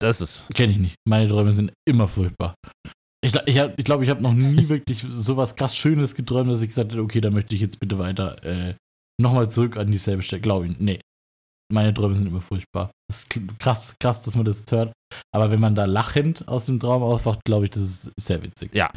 Das 0.02 0.20
ist, 0.22 0.48
kenne 0.54 0.74
ich 0.74 0.80
nicht. 0.80 0.96
Meine 1.08 1.30
Träume 1.30 1.54
sind 1.54 1.72
immer 1.88 2.08
furchtbar. 2.08 2.56
Ich 3.22 3.34
glaube, 3.34 3.50
ich, 3.50 3.58
ich, 3.78 3.86
glaub, 3.86 4.02
ich 4.02 4.10
habe 4.10 4.22
noch 4.22 4.34
nie 4.34 4.70
wirklich 4.70 5.06
sowas 5.08 5.56
krass 5.56 5.76
Schönes 5.76 6.16
geträumt, 6.16 6.50
dass 6.50 6.62
ich 6.62 6.70
gesagt 6.70 6.92
habe, 6.92 7.02
okay, 7.02 7.20
da 7.22 7.30
möchte 7.30 7.54
ich 7.54 7.62
jetzt 7.62 7.80
bitte 7.80 8.00
weiter 8.00 8.44
äh, 8.44 8.76
nochmal 9.20 9.50
zurück 9.50 9.78
an 9.78 9.92
dieselbe 9.92 10.24
Stelle. 10.24 10.42
Glaube 10.42 10.68
ich. 10.68 10.80
Nee. 10.80 11.00
Meine 11.72 11.94
Träume 11.94 12.16
sind 12.16 12.26
immer 12.26 12.42
furchtbar. 12.42 12.90
Das 13.08 13.20
ist 13.20 13.30
krass, 13.60 13.96
krass, 14.02 14.24
dass 14.24 14.36
man 14.36 14.44
das 14.46 14.66
hört. 14.72 14.92
Aber 15.36 15.52
wenn 15.52 15.60
man 15.60 15.76
da 15.76 15.86
lachend 15.86 16.48
aus 16.48 16.66
dem 16.66 16.80
Traum 16.80 17.04
aufwacht, 17.04 17.42
glaube 17.46 17.66
ich, 17.66 17.72
das 17.72 17.84
ist 17.84 18.12
sehr 18.20 18.42
witzig. 18.42 18.74
Ja. 18.74 18.90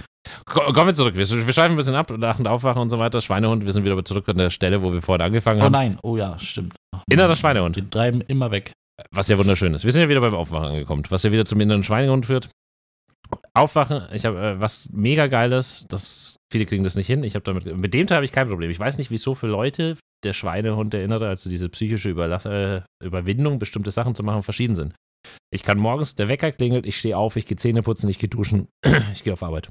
Ko- 0.46 0.72
kommen 0.72 0.86
wir 0.86 0.94
zurück. 0.94 1.14
Wir, 1.14 1.28
wir 1.28 1.52
schweifen 1.52 1.72
ein 1.72 1.76
bisschen 1.76 1.94
ab, 1.94 2.08
lachend 2.16 2.48
aufwachen 2.48 2.80
und 2.80 2.88
so 2.88 2.98
weiter. 2.98 3.20
Schweinehund, 3.20 3.66
wir 3.66 3.72
sind 3.74 3.84
wieder 3.84 4.02
zurück 4.04 4.26
an 4.30 4.38
der 4.38 4.48
Stelle, 4.48 4.82
wo 4.82 4.90
wir 4.90 5.02
vorhin 5.02 5.20
angefangen 5.26 5.60
Oh 5.60 5.64
haben. 5.64 5.72
nein, 5.72 5.98
oh 6.02 6.16
ja, 6.16 6.38
stimmt. 6.38 6.74
Ach, 6.96 7.02
Innerer. 7.10 7.36
Schweinehund. 7.36 7.76
Die 7.76 7.88
treiben 7.90 8.22
immer 8.22 8.50
weg. 8.50 8.72
Was 9.10 9.28
ja 9.28 9.36
wunderschön 9.36 9.74
ist. 9.74 9.84
Wir 9.84 9.92
sind 9.92 10.02
ja 10.02 10.08
wieder 10.08 10.20
beim 10.22 10.34
Aufwachen 10.34 10.66
angekommen, 10.68 11.02
was 11.10 11.22
ja 11.24 11.32
wieder 11.32 11.44
zum 11.44 11.60
inneren 11.60 11.82
Schweinehund 11.82 12.24
führt. 12.24 12.48
Aufwachen, 13.54 14.02
ich 14.12 14.24
habe 14.24 14.40
äh, 14.40 14.60
was 14.60 14.88
mega 14.92 15.26
geiles, 15.26 15.86
das 15.88 16.36
viele 16.50 16.66
kriegen 16.66 16.84
das 16.84 16.96
nicht 16.96 17.06
hin. 17.06 17.22
Ich 17.24 17.34
habe 17.34 17.42
damit 17.44 17.64
mit 17.78 17.92
dem 17.92 18.06
Teil 18.06 18.16
habe 18.16 18.24
ich 18.24 18.32
kein 18.32 18.48
Problem. 18.48 18.70
Ich 18.70 18.78
weiß 18.78 18.98
nicht, 18.98 19.10
wieso 19.10 19.34
für 19.34 19.46
Leute 19.46 19.96
der 20.24 20.32
Schweinehund 20.32 20.92
der 20.92 21.04
innere, 21.04 21.28
also 21.28 21.50
diese 21.50 21.68
psychische 21.68 22.10
Überla 22.10 22.36
äh, 22.44 22.82
Überwindung, 23.04 23.58
bestimmte 23.58 23.90
Sachen 23.90 24.14
zu 24.14 24.22
machen, 24.22 24.42
verschieden 24.42 24.74
sind. 24.74 24.94
Ich 25.52 25.62
kann 25.62 25.78
morgens, 25.78 26.14
der 26.14 26.28
Wecker 26.28 26.50
klingelt, 26.52 26.86
ich 26.86 26.96
stehe 26.98 27.16
auf, 27.16 27.36
ich 27.36 27.46
gehe 27.46 27.56
Zähne 27.56 27.82
putzen, 27.82 28.08
ich 28.08 28.18
gehe 28.18 28.28
duschen, 28.28 28.68
ich 29.12 29.22
gehe 29.22 29.32
auf 29.32 29.42
Arbeit. 29.42 29.70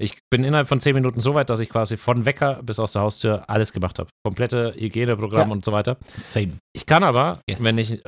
Ich 0.00 0.18
bin 0.30 0.44
innerhalb 0.44 0.68
von 0.68 0.80
zehn 0.80 0.94
Minuten 0.94 1.20
so 1.20 1.34
weit, 1.34 1.50
dass 1.50 1.60
ich 1.60 1.68
quasi 1.68 1.96
von 1.96 2.24
Wecker 2.24 2.62
bis 2.62 2.78
aus 2.78 2.92
der 2.92 3.02
Haustür 3.02 3.48
alles 3.50 3.72
gemacht 3.72 3.98
habe. 3.98 4.08
Komplette 4.24 4.72
Hygieneprogramm 4.78 5.48
Ja. 5.48 5.52
und 5.52 5.64
so 5.64 5.72
weiter. 5.72 5.98
Same. 6.16 6.58
Ich 6.74 6.86
kann 6.86 7.02
aber, 7.02 7.40
Yes. 7.48 7.62
wenn, 7.62 7.76
ich, 7.78 8.02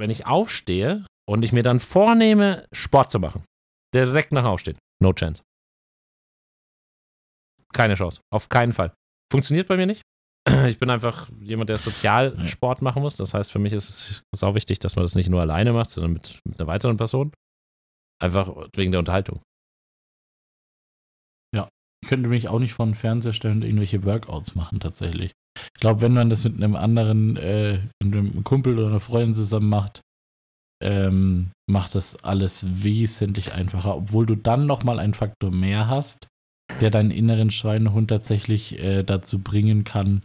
wenn 0.00 0.10
ich 0.10 0.26
aufstehe 0.26 1.04
und 1.28 1.44
ich 1.44 1.52
mir 1.52 1.62
dann 1.62 1.80
vornehme, 1.80 2.66
Sport 2.72 3.10
zu 3.10 3.18
machen, 3.18 3.44
direkt 3.94 4.32
nach 4.32 4.46
Aufstehen, 4.46 4.78
no 5.02 5.12
chance. 5.12 5.42
Keine 7.72 7.94
Chance. 7.94 8.20
Auf 8.32 8.48
keinen 8.48 8.72
Fall. 8.72 8.92
Funktioniert 9.32 9.66
bei 9.68 9.76
mir 9.76 9.86
nicht. 9.86 10.02
Ich 10.68 10.78
bin 10.78 10.90
einfach 10.90 11.28
jemand, 11.40 11.70
der 11.70 11.78
sozial 11.78 12.34
Ja. 12.38 12.46
Sport 12.46 12.82
machen 12.82 13.02
muss. 13.02 13.16
Das 13.16 13.32
heißt, 13.34 13.50
für 13.50 13.58
mich 13.58 13.72
ist 13.72 13.88
es 13.88 14.22
sau 14.34 14.54
wichtig, 14.54 14.78
dass 14.78 14.96
man 14.96 15.04
das 15.04 15.14
nicht 15.14 15.30
nur 15.30 15.40
alleine 15.40 15.72
macht, 15.72 15.90
sondern 15.90 16.12
mit, 16.12 16.40
mit 16.44 16.60
einer 16.60 16.66
weiteren 16.66 16.96
Person. 16.96 17.32
Einfach 18.22 18.50
wegen 18.74 18.92
der 18.92 19.00
Unterhaltung. 19.00 19.40
Ich 22.04 22.10
könnte 22.10 22.28
mich 22.28 22.48
auch 22.48 22.58
nicht 22.58 22.74
vor 22.74 22.84
den 22.84 22.94
Fernseher 22.94 23.32
stellen 23.32 23.56
und 23.56 23.62
irgendwelche 23.62 24.04
Workouts 24.04 24.54
machen, 24.54 24.78
tatsächlich. 24.78 25.32
Ich 25.74 25.80
glaube, 25.80 26.02
wenn 26.02 26.12
man 26.12 26.28
das 26.28 26.44
mit 26.44 26.54
einem 26.56 26.76
anderen, 26.76 27.38
äh, 27.38 27.80
mit 28.02 28.14
einem 28.14 28.44
Kumpel 28.44 28.78
oder 28.78 28.88
einer 28.88 29.00
Freundin 29.00 29.32
zusammen 29.32 29.70
macht, 29.70 30.02
ähm, 30.82 31.50
macht 31.66 31.94
das 31.94 32.22
alles 32.22 32.84
wesentlich 32.84 33.54
einfacher, 33.54 33.96
obwohl 33.96 34.26
du 34.26 34.34
dann 34.34 34.66
nochmal 34.66 34.98
einen 34.98 35.14
Faktor 35.14 35.50
mehr 35.50 35.88
hast, 35.88 36.26
der 36.82 36.90
deinen 36.90 37.10
inneren 37.10 37.50
Schweinehund 37.50 38.08
tatsächlich 38.10 38.78
äh, 38.78 39.02
dazu 39.02 39.38
bringen 39.38 39.84
kann, 39.84 40.22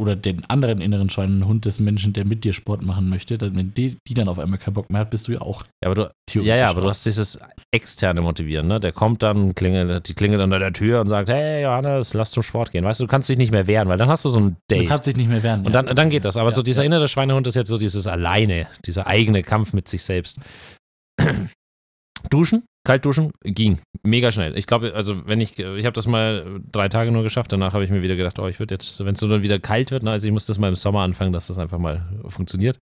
oder 0.00 0.16
den 0.16 0.44
anderen 0.48 0.80
inneren 0.80 1.10
Schweinehund 1.10 1.66
des 1.66 1.78
Menschen, 1.78 2.12
der 2.12 2.24
mit 2.24 2.42
dir 2.44 2.52
Sport 2.52 2.82
machen 2.82 3.08
möchte, 3.08 3.36
dann, 3.38 3.54
wenn 3.54 3.74
die, 3.74 3.96
die 4.08 4.14
dann 4.14 4.28
auf 4.28 4.38
einmal 4.38 4.58
keinen 4.58 4.74
Bock 4.74 4.90
mehr 4.90 5.02
hat, 5.02 5.10
bist 5.10 5.28
du 5.28 5.32
ja 5.32 5.40
auch 5.42 5.62
Ja, 5.84 5.90
aber 5.90 6.12
du, 6.32 6.40
ja, 6.40 6.56
ja, 6.56 6.70
aber 6.70 6.80
du 6.80 6.88
hast 6.88 7.04
dieses 7.06 7.38
externe 7.72 8.22
Motivieren, 8.22 8.66
ne? 8.66 8.80
Der 8.80 8.92
kommt 8.92 9.22
dann, 9.22 9.54
klingelt, 9.54 10.08
die 10.08 10.14
klingelt 10.14 10.40
an 10.42 10.50
der 10.50 10.72
Tür 10.72 11.00
und 11.02 11.08
sagt, 11.08 11.28
hey 11.28 11.62
Johannes, 11.62 12.14
lass 12.14 12.30
zum 12.30 12.42
Sport 12.42 12.72
gehen. 12.72 12.84
Weißt 12.84 12.98
du, 13.00 13.04
du 13.04 13.08
kannst 13.08 13.28
dich 13.28 13.38
nicht 13.38 13.52
mehr 13.52 13.66
wehren, 13.66 13.88
weil 13.88 13.98
dann 13.98 14.08
hast 14.08 14.24
du 14.24 14.30
so 14.30 14.40
ein 14.40 14.56
Du 14.68 14.76
Date. 14.76 14.88
kannst 14.88 15.06
dich 15.06 15.16
nicht 15.16 15.28
mehr 15.28 15.42
wehren. 15.42 15.66
Und 15.66 15.72
dann, 15.74 15.86
dann 15.86 16.08
geht 16.08 16.24
das. 16.24 16.36
Aber 16.36 16.48
Ja, 16.50 16.54
so 16.56 16.62
dieser 16.62 16.82
ja. 16.82 16.86
innere 16.86 17.06
Schweinehund 17.06 17.46
ist 17.46 17.54
jetzt 17.54 17.68
so 17.68 17.76
dieses 17.78 18.06
alleine, 18.06 18.66
dieser 18.86 19.06
eigene 19.06 19.42
Kampf 19.42 19.72
mit 19.72 19.86
sich 19.88 20.02
selbst. 20.02 20.38
Duschen, 22.30 22.64
kalt 22.86 23.04
duschen, 23.04 23.32
ging 23.42 23.80
mega 24.02 24.32
schnell. 24.32 24.56
Ich 24.56 24.66
glaube, 24.66 24.94
also 24.94 25.26
wenn 25.26 25.40
ich, 25.40 25.58
ich 25.58 25.84
habe 25.84 25.92
das 25.92 26.06
mal 26.06 26.60
drei 26.70 26.88
Tage 26.88 27.12
nur 27.12 27.22
geschafft, 27.22 27.52
danach 27.52 27.74
habe 27.74 27.84
ich 27.84 27.90
mir 27.90 28.02
wieder 28.02 28.16
gedacht, 28.16 28.38
oh, 28.38 28.48
ich 28.48 28.58
würde 28.58 28.74
jetzt, 28.74 29.04
wenn 29.04 29.14
es 29.14 29.20
dann 29.20 29.42
wieder 29.42 29.58
kalt 29.58 29.90
wird, 29.90 30.02
ne, 30.02 30.12
also 30.12 30.26
ich 30.26 30.32
muss 30.32 30.46
das 30.46 30.58
mal 30.58 30.68
im 30.68 30.76
Sommer 30.76 31.00
anfangen, 31.00 31.32
dass 31.32 31.48
das 31.48 31.58
einfach 31.58 31.78
mal 31.78 32.08
funktioniert 32.28 32.78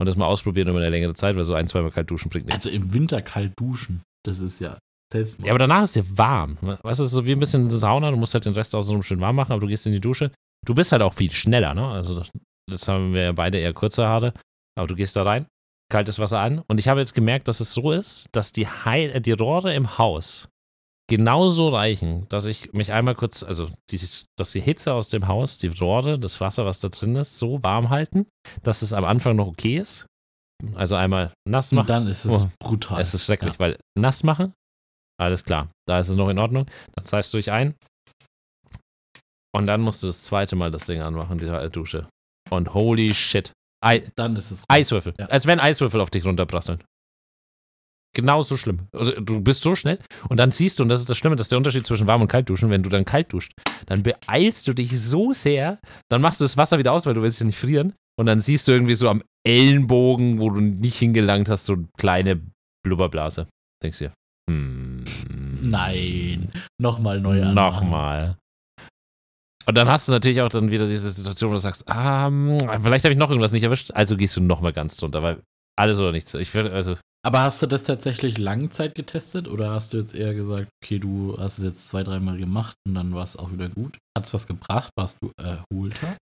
und 0.00 0.06
das 0.06 0.16
mal 0.16 0.26
ausprobieren 0.26 0.68
über 0.68 0.78
eine 0.78 0.88
längere 0.88 1.14
Zeit, 1.14 1.36
weil 1.36 1.44
so 1.44 1.54
ein, 1.54 1.66
zweimal 1.66 1.90
kalt 1.90 2.10
duschen 2.10 2.30
bringt 2.30 2.46
nichts. 2.46 2.64
Also 2.66 2.74
im 2.74 2.92
Winter 2.94 3.22
kalt 3.22 3.52
duschen, 3.58 4.02
das 4.24 4.40
ist 4.40 4.60
ja 4.60 4.78
Selbstmord. 5.12 5.46
Ja, 5.46 5.52
aber 5.52 5.58
danach 5.58 5.82
ist 5.82 5.96
dir 5.96 6.04
warm. 6.16 6.58
ne? 6.62 6.78
Weißt 6.82 7.00
du, 7.00 7.04
es 7.04 7.10
ist 7.10 7.14
so 7.14 7.26
wie 7.26 7.32
ein 7.32 7.40
bisschen 7.40 7.68
Sauna, 7.70 8.10
du 8.10 8.16
musst 8.16 8.34
halt 8.34 8.46
den 8.46 8.54
Rest 8.54 8.74
außenrum 8.74 9.02
schön 9.02 9.20
warm 9.20 9.36
machen, 9.36 9.52
aber 9.52 9.60
du 9.60 9.66
gehst 9.66 9.86
in 9.86 9.92
die 9.92 10.00
Dusche. 10.00 10.30
Du 10.66 10.74
bist 10.74 10.92
halt 10.92 11.02
auch 11.02 11.12
viel 11.12 11.30
schneller, 11.30 11.74
ne? 11.74 11.86
Also 11.86 12.16
das, 12.18 12.30
das 12.70 12.88
haben 12.88 13.14
wir 13.14 13.22
ja 13.22 13.32
beide 13.32 13.58
eher 13.58 13.74
kurze 13.74 14.08
Haare, 14.08 14.32
aber 14.78 14.88
du 14.88 14.94
gehst 14.94 15.14
da 15.14 15.22
rein, 15.22 15.46
kaltes 15.94 16.18
Wasser 16.18 16.40
an 16.40 16.58
und 16.66 16.80
ich 16.80 16.88
habe 16.88 16.98
jetzt 16.98 17.14
gemerkt, 17.14 17.46
dass 17.46 17.60
es 17.60 17.72
so 17.72 17.92
ist, 17.92 18.26
dass 18.32 18.50
die, 18.50 18.66
Heil 18.66 19.10
äh, 19.10 19.20
die 19.20 19.30
Rohre 19.30 19.72
im 19.74 19.96
Haus 19.96 20.48
genauso 21.08 21.68
reichen, 21.68 22.26
dass 22.30 22.46
ich 22.46 22.72
mich 22.72 22.92
einmal 22.92 23.14
kurz, 23.14 23.44
also 23.44 23.70
die, 23.90 24.00
dass 24.36 24.50
die 24.50 24.60
Hitze 24.60 24.92
aus 24.92 25.08
dem 25.08 25.28
Haus, 25.28 25.58
die 25.58 25.68
Rohre, 25.68 26.18
das 26.18 26.40
Wasser, 26.40 26.66
was 26.66 26.80
da 26.80 26.88
drin 26.88 27.14
ist, 27.14 27.38
so 27.38 27.62
warm 27.62 27.90
halten, 27.90 28.26
dass 28.64 28.82
es 28.82 28.92
am 28.92 29.04
Anfang 29.04 29.36
noch 29.36 29.46
okay 29.46 29.78
ist. 29.78 30.06
Also 30.74 30.96
einmal 30.96 31.32
nass 31.48 31.70
machen. 31.70 31.82
Und 31.82 31.90
dann 31.90 32.06
ist 32.08 32.24
es 32.24 32.42
Oh, 32.42 32.50
brutal. 32.58 33.00
Es 33.00 33.14
ist 33.14 33.26
schrecklich, 33.26 33.52
Ja. 33.54 33.60
weil 33.60 33.76
nass 33.96 34.24
machen, 34.24 34.52
alles 35.20 35.44
klar, 35.44 35.70
da 35.86 36.00
ist 36.00 36.08
es 36.08 36.16
noch 36.16 36.28
in 36.28 36.40
Ordnung. 36.40 36.66
Dann 36.96 37.04
zeigst 37.04 37.32
du 37.32 37.38
dich 37.38 37.52
ein. 37.52 37.76
Und 39.54 39.68
dann 39.68 39.80
musst 39.80 40.02
du 40.02 40.08
das 40.08 40.24
zweite 40.24 40.56
Mal 40.56 40.72
das 40.72 40.86
Ding 40.86 41.00
anmachen, 41.00 41.38
die 41.38 41.70
Dusche. 41.70 42.08
Und 42.50 42.74
holy 42.74 43.14
shit. 43.14 43.52
Ei, 43.84 44.10
Dann 44.16 44.36
ist 44.36 44.50
es. 44.50 44.64
Eiswürfel. 44.68 45.14
Ja. 45.18 45.26
Als 45.26 45.46
wenn 45.46 45.60
Eiswürfel 45.60 46.00
auf 46.00 46.10
dich 46.10 46.24
runterprasseln. 46.24 46.82
Genauso 48.16 48.56
schlimm. 48.56 48.86
Also, 48.92 49.12
du 49.20 49.40
bist 49.40 49.62
so 49.62 49.74
schnell 49.74 49.98
und 50.28 50.38
dann 50.38 50.52
siehst 50.52 50.78
du, 50.78 50.84
und 50.84 50.88
das 50.88 51.00
ist 51.00 51.10
das 51.10 51.18
Schlimme, 51.18 51.34
das 51.34 51.46
ist 51.46 51.50
der 51.50 51.58
Unterschied 51.58 51.84
zwischen 51.84 52.06
warm 52.06 52.22
und 52.22 52.28
kalt 52.28 52.48
duschen, 52.48 52.70
wenn 52.70 52.82
du 52.82 52.88
dann 52.88 53.04
kalt 53.04 53.32
duscht, 53.32 53.52
dann 53.86 54.04
beeilst 54.04 54.68
du 54.68 54.72
dich 54.72 54.98
so 54.98 55.32
sehr, 55.32 55.80
dann 56.08 56.22
machst 56.22 56.40
du 56.40 56.44
das 56.44 56.56
Wasser 56.56 56.78
wieder 56.78 56.92
aus, 56.92 57.06
weil 57.06 57.14
du 57.14 57.22
willst 57.22 57.40
ja 57.40 57.46
nicht 57.46 57.58
frieren 57.58 57.92
und 58.16 58.26
dann 58.26 58.38
siehst 58.40 58.68
du 58.68 58.72
irgendwie 58.72 58.94
so 58.94 59.08
am 59.08 59.22
Ellenbogen, 59.44 60.38
wo 60.38 60.48
du 60.50 60.60
nicht 60.60 60.96
hingelangt 60.96 61.48
hast, 61.48 61.66
so 61.66 61.72
eine 61.72 61.88
kleine 61.98 62.40
Blubberblase. 62.84 63.48
Denkst 63.82 63.98
dir, 63.98 64.12
hm. 64.48 65.04
Nein. 65.60 66.52
Nochmal 66.80 67.20
neu 67.20 67.42
anmachen. 67.42 67.88
Nochmal. 67.88 68.36
Und 69.66 69.76
dann 69.76 69.88
hast 69.88 70.08
du 70.08 70.12
natürlich 70.12 70.40
auch 70.42 70.48
dann 70.48 70.70
wieder 70.70 70.86
diese 70.86 71.10
Situation, 71.10 71.50
wo 71.50 71.54
du 71.54 71.60
sagst, 71.60 71.88
ah, 71.88 72.30
vielleicht 72.82 73.04
habe 73.04 73.12
ich 73.12 73.18
noch 73.18 73.30
irgendwas 73.30 73.52
nicht 73.52 73.62
erwischt, 73.62 73.90
also 73.94 74.16
gehst 74.16 74.36
du 74.36 74.42
nochmal 74.42 74.72
ganz 74.72 74.96
drunter, 74.96 75.22
weil 75.22 75.40
alles 75.76 75.98
oder 75.98 76.12
nichts. 76.12 76.34
Ich 76.34 76.54
würde, 76.54 76.72
also, 76.72 76.96
Aber 77.24 77.40
hast 77.40 77.62
du 77.62 77.66
das 77.66 77.84
tatsächlich 77.84 78.38
Langzeit 78.38 78.94
getestet 78.94 79.48
oder 79.48 79.70
hast 79.70 79.92
du 79.92 79.96
jetzt 79.98 80.14
eher 80.14 80.34
gesagt, 80.34 80.68
okay, 80.82 80.98
du 80.98 81.36
hast 81.38 81.58
es 81.58 81.64
jetzt 81.64 81.88
zwei, 81.88 82.02
dreimal 82.02 82.36
gemacht 82.36 82.76
und 82.86 82.94
dann 82.94 83.14
war 83.14 83.24
es 83.24 83.36
auch 83.36 83.52
wieder 83.52 83.68
gut? 83.68 83.98
Hat 84.16 84.26
es 84.26 84.34
was 84.34 84.46
gebracht? 84.46 84.90
Warst 84.96 85.18
du 85.22 85.30
erholter? 85.42 86.16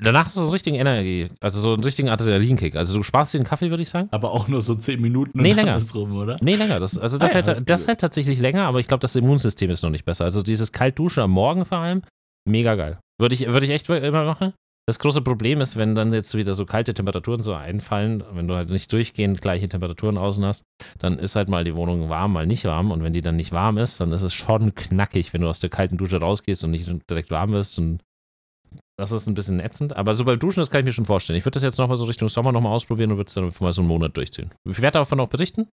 danach 0.00 0.26
hast 0.26 0.36
du 0.36 0.40
so 0.40 0.46
einen 0.46 0.52
richtigen 0.52 0.76
Energie, 0.76 1.28
also 1.40 1.60
so 1.60 1.72
einen 1.72 1.84
richtigen 1.84 2.08
Adrenalinkick. 2.08 2.76
Also 2.76 2.96
du 2.96 3.02
sparst 3.02 3.32
dir 3.34 3.38
einen 3.38 3.46
Kaffee, 3.46 3.70
würde 3.70 3.82
ich 3.82 3.88
sagen. 3.88 4.08
Aber 4.10 4.32
auch 4.32 4.48
nur 4.48 4.60
so 4.60 4.74
zehn 4.74 5.00
Minuten 5.00 5.40
Nee, 5.40 5.52
länger. 5.52 5.74
andersrum, 5.74 6.16
oder? 6.16 6.36
Nee, 6.40 6.56
länger. 6.56 6.80
Das, 6.80 6.98
also 6.98 7.18
das, 7.18 7.32
Ah 7.34 7.38
ja, 7.40 7.46
hält, 7.46 7.70
das 7.70 7.86
hält 7.86 8.00
tatsächlich 8.00 8.40
länger, 8.40 8.64
aber 8.64 8.80
ich 8.80 8.88
glaube, 8.88 9.00
das 9.00 9.14
Immunsystem 9.14 9.70
ist 9.70 9.82
noch 9.82 9.90
nicht 9.90 10.04
besser. 10.04 10.24
Also 10.24 10.42
dieses 10.42 10.72
Kaltduschen 10.72 11.22
am 11.22 11.30
Morgen 11.30 11.64
vor 11.64 11.78
allem, 11.78 12.02
mega 12.46 12.74
geil. 12.74 12.98
Würde 13.20 13.34
ich, 13.34 13.46
würde 13.46 13.66
ich 13.66 13.72
echt 13.72 13.88
immer 13.88 14.24
machen. 14.24 14.52
Das 14.86 14.98
große 14.98 15.22
Problem 15.22 15.62
ist, 15.62 15.76
wenn 15.76 15.94
dann 15.94 16.12
jetzt 16.12 16.34
wieder 16.36 16.52
so 16.52 16.66
kalte 16.66 16.92
Temperaturen 16.92 17.40
so 17.40 17.54
einfallen, 17.54 18.22
wenn 18.32 18.46
du 18.46 18.54
halt 18.54 18.68
nicht 18.68 18.92
durchgehend 18.92 19.40
gleiche 19.40 19.66
Temperaturen 19.66 20.18
außen 20.18 20.44
hast, 20.44 20.64
dann 20.98 21.18
ist 21.18 21.36
halt 21.36 21.48
mal 21.48 21.64
die 21.64 21.74
Wohnung 21.74 22.10
warm, 22.10 22.34
mal 22.34 22.46
nicht 22.46 22.66
warm. 22.66 22.90
Und 22.90 23.02
wenn 23.02 23.14
die 23.14 23.22
dann 23.22 23.36
nicht 23.36 23.52
warm 23.52 23.78
ist, 23.78 24.00
dann 24.00 24.12
ist 24.12 24.22
es 24.22 24.34
schon 24.34 24.74
knackig, 24.74 25.32
wenn 25.32 25.40
du 25.40 25.48
aus 25.48 25.60
der 25.60 25.70
kalten 25.70 25.96
Dusche 25.96 26.20
rausgehst 26.20 26.64
und 26.64 26.70
nicht 26.72 26.86
direkt 27.08 27.30
warm 27.30 27.52
wirst. 27.52 27.78
Und 27.78 28.02
das 28.98 29.10
ist 29.10 29.26
ein 29.26 29.32
bisschen 29.32 29.58
ätzend. 29.58 29.96
Aber 29.96 30.14
so 30.14 30.24
beim 30.26 30.38
Duschen, 30.38 30.60
das 30.60 30.70
kann 30.70 30.80
ich 30.80 30.84
mir 30.84 30.92
schon 30.92 31.06
vorstellen. 31.06 31.38
Ich 31.38 31.46
würde 31.46 31.54
das 31.54 31.62
jetzt 31.62 31.78
nochmal 31.78 31.96
so 31.96 32.04
Richtung 32.04 32.28
Sommer 32.28 32.52
nochmal 32.52 32.74
ausprobieren 32.74 33.10
und 33.10 33.16
würde 33.16 33.28
es 33.28 33.34
dann 33.34 33.50
mal 33.60 33.72
so 33.72 33.80
einen 33.80 33.88
Monat 33.88 34.14
durchziehen. 34.14 34.50
Ich 34.68 34.82
werde 34.82 34.98
davon 34.98 35.18
auch 35.18 35.28
berichten. 35.28 35.66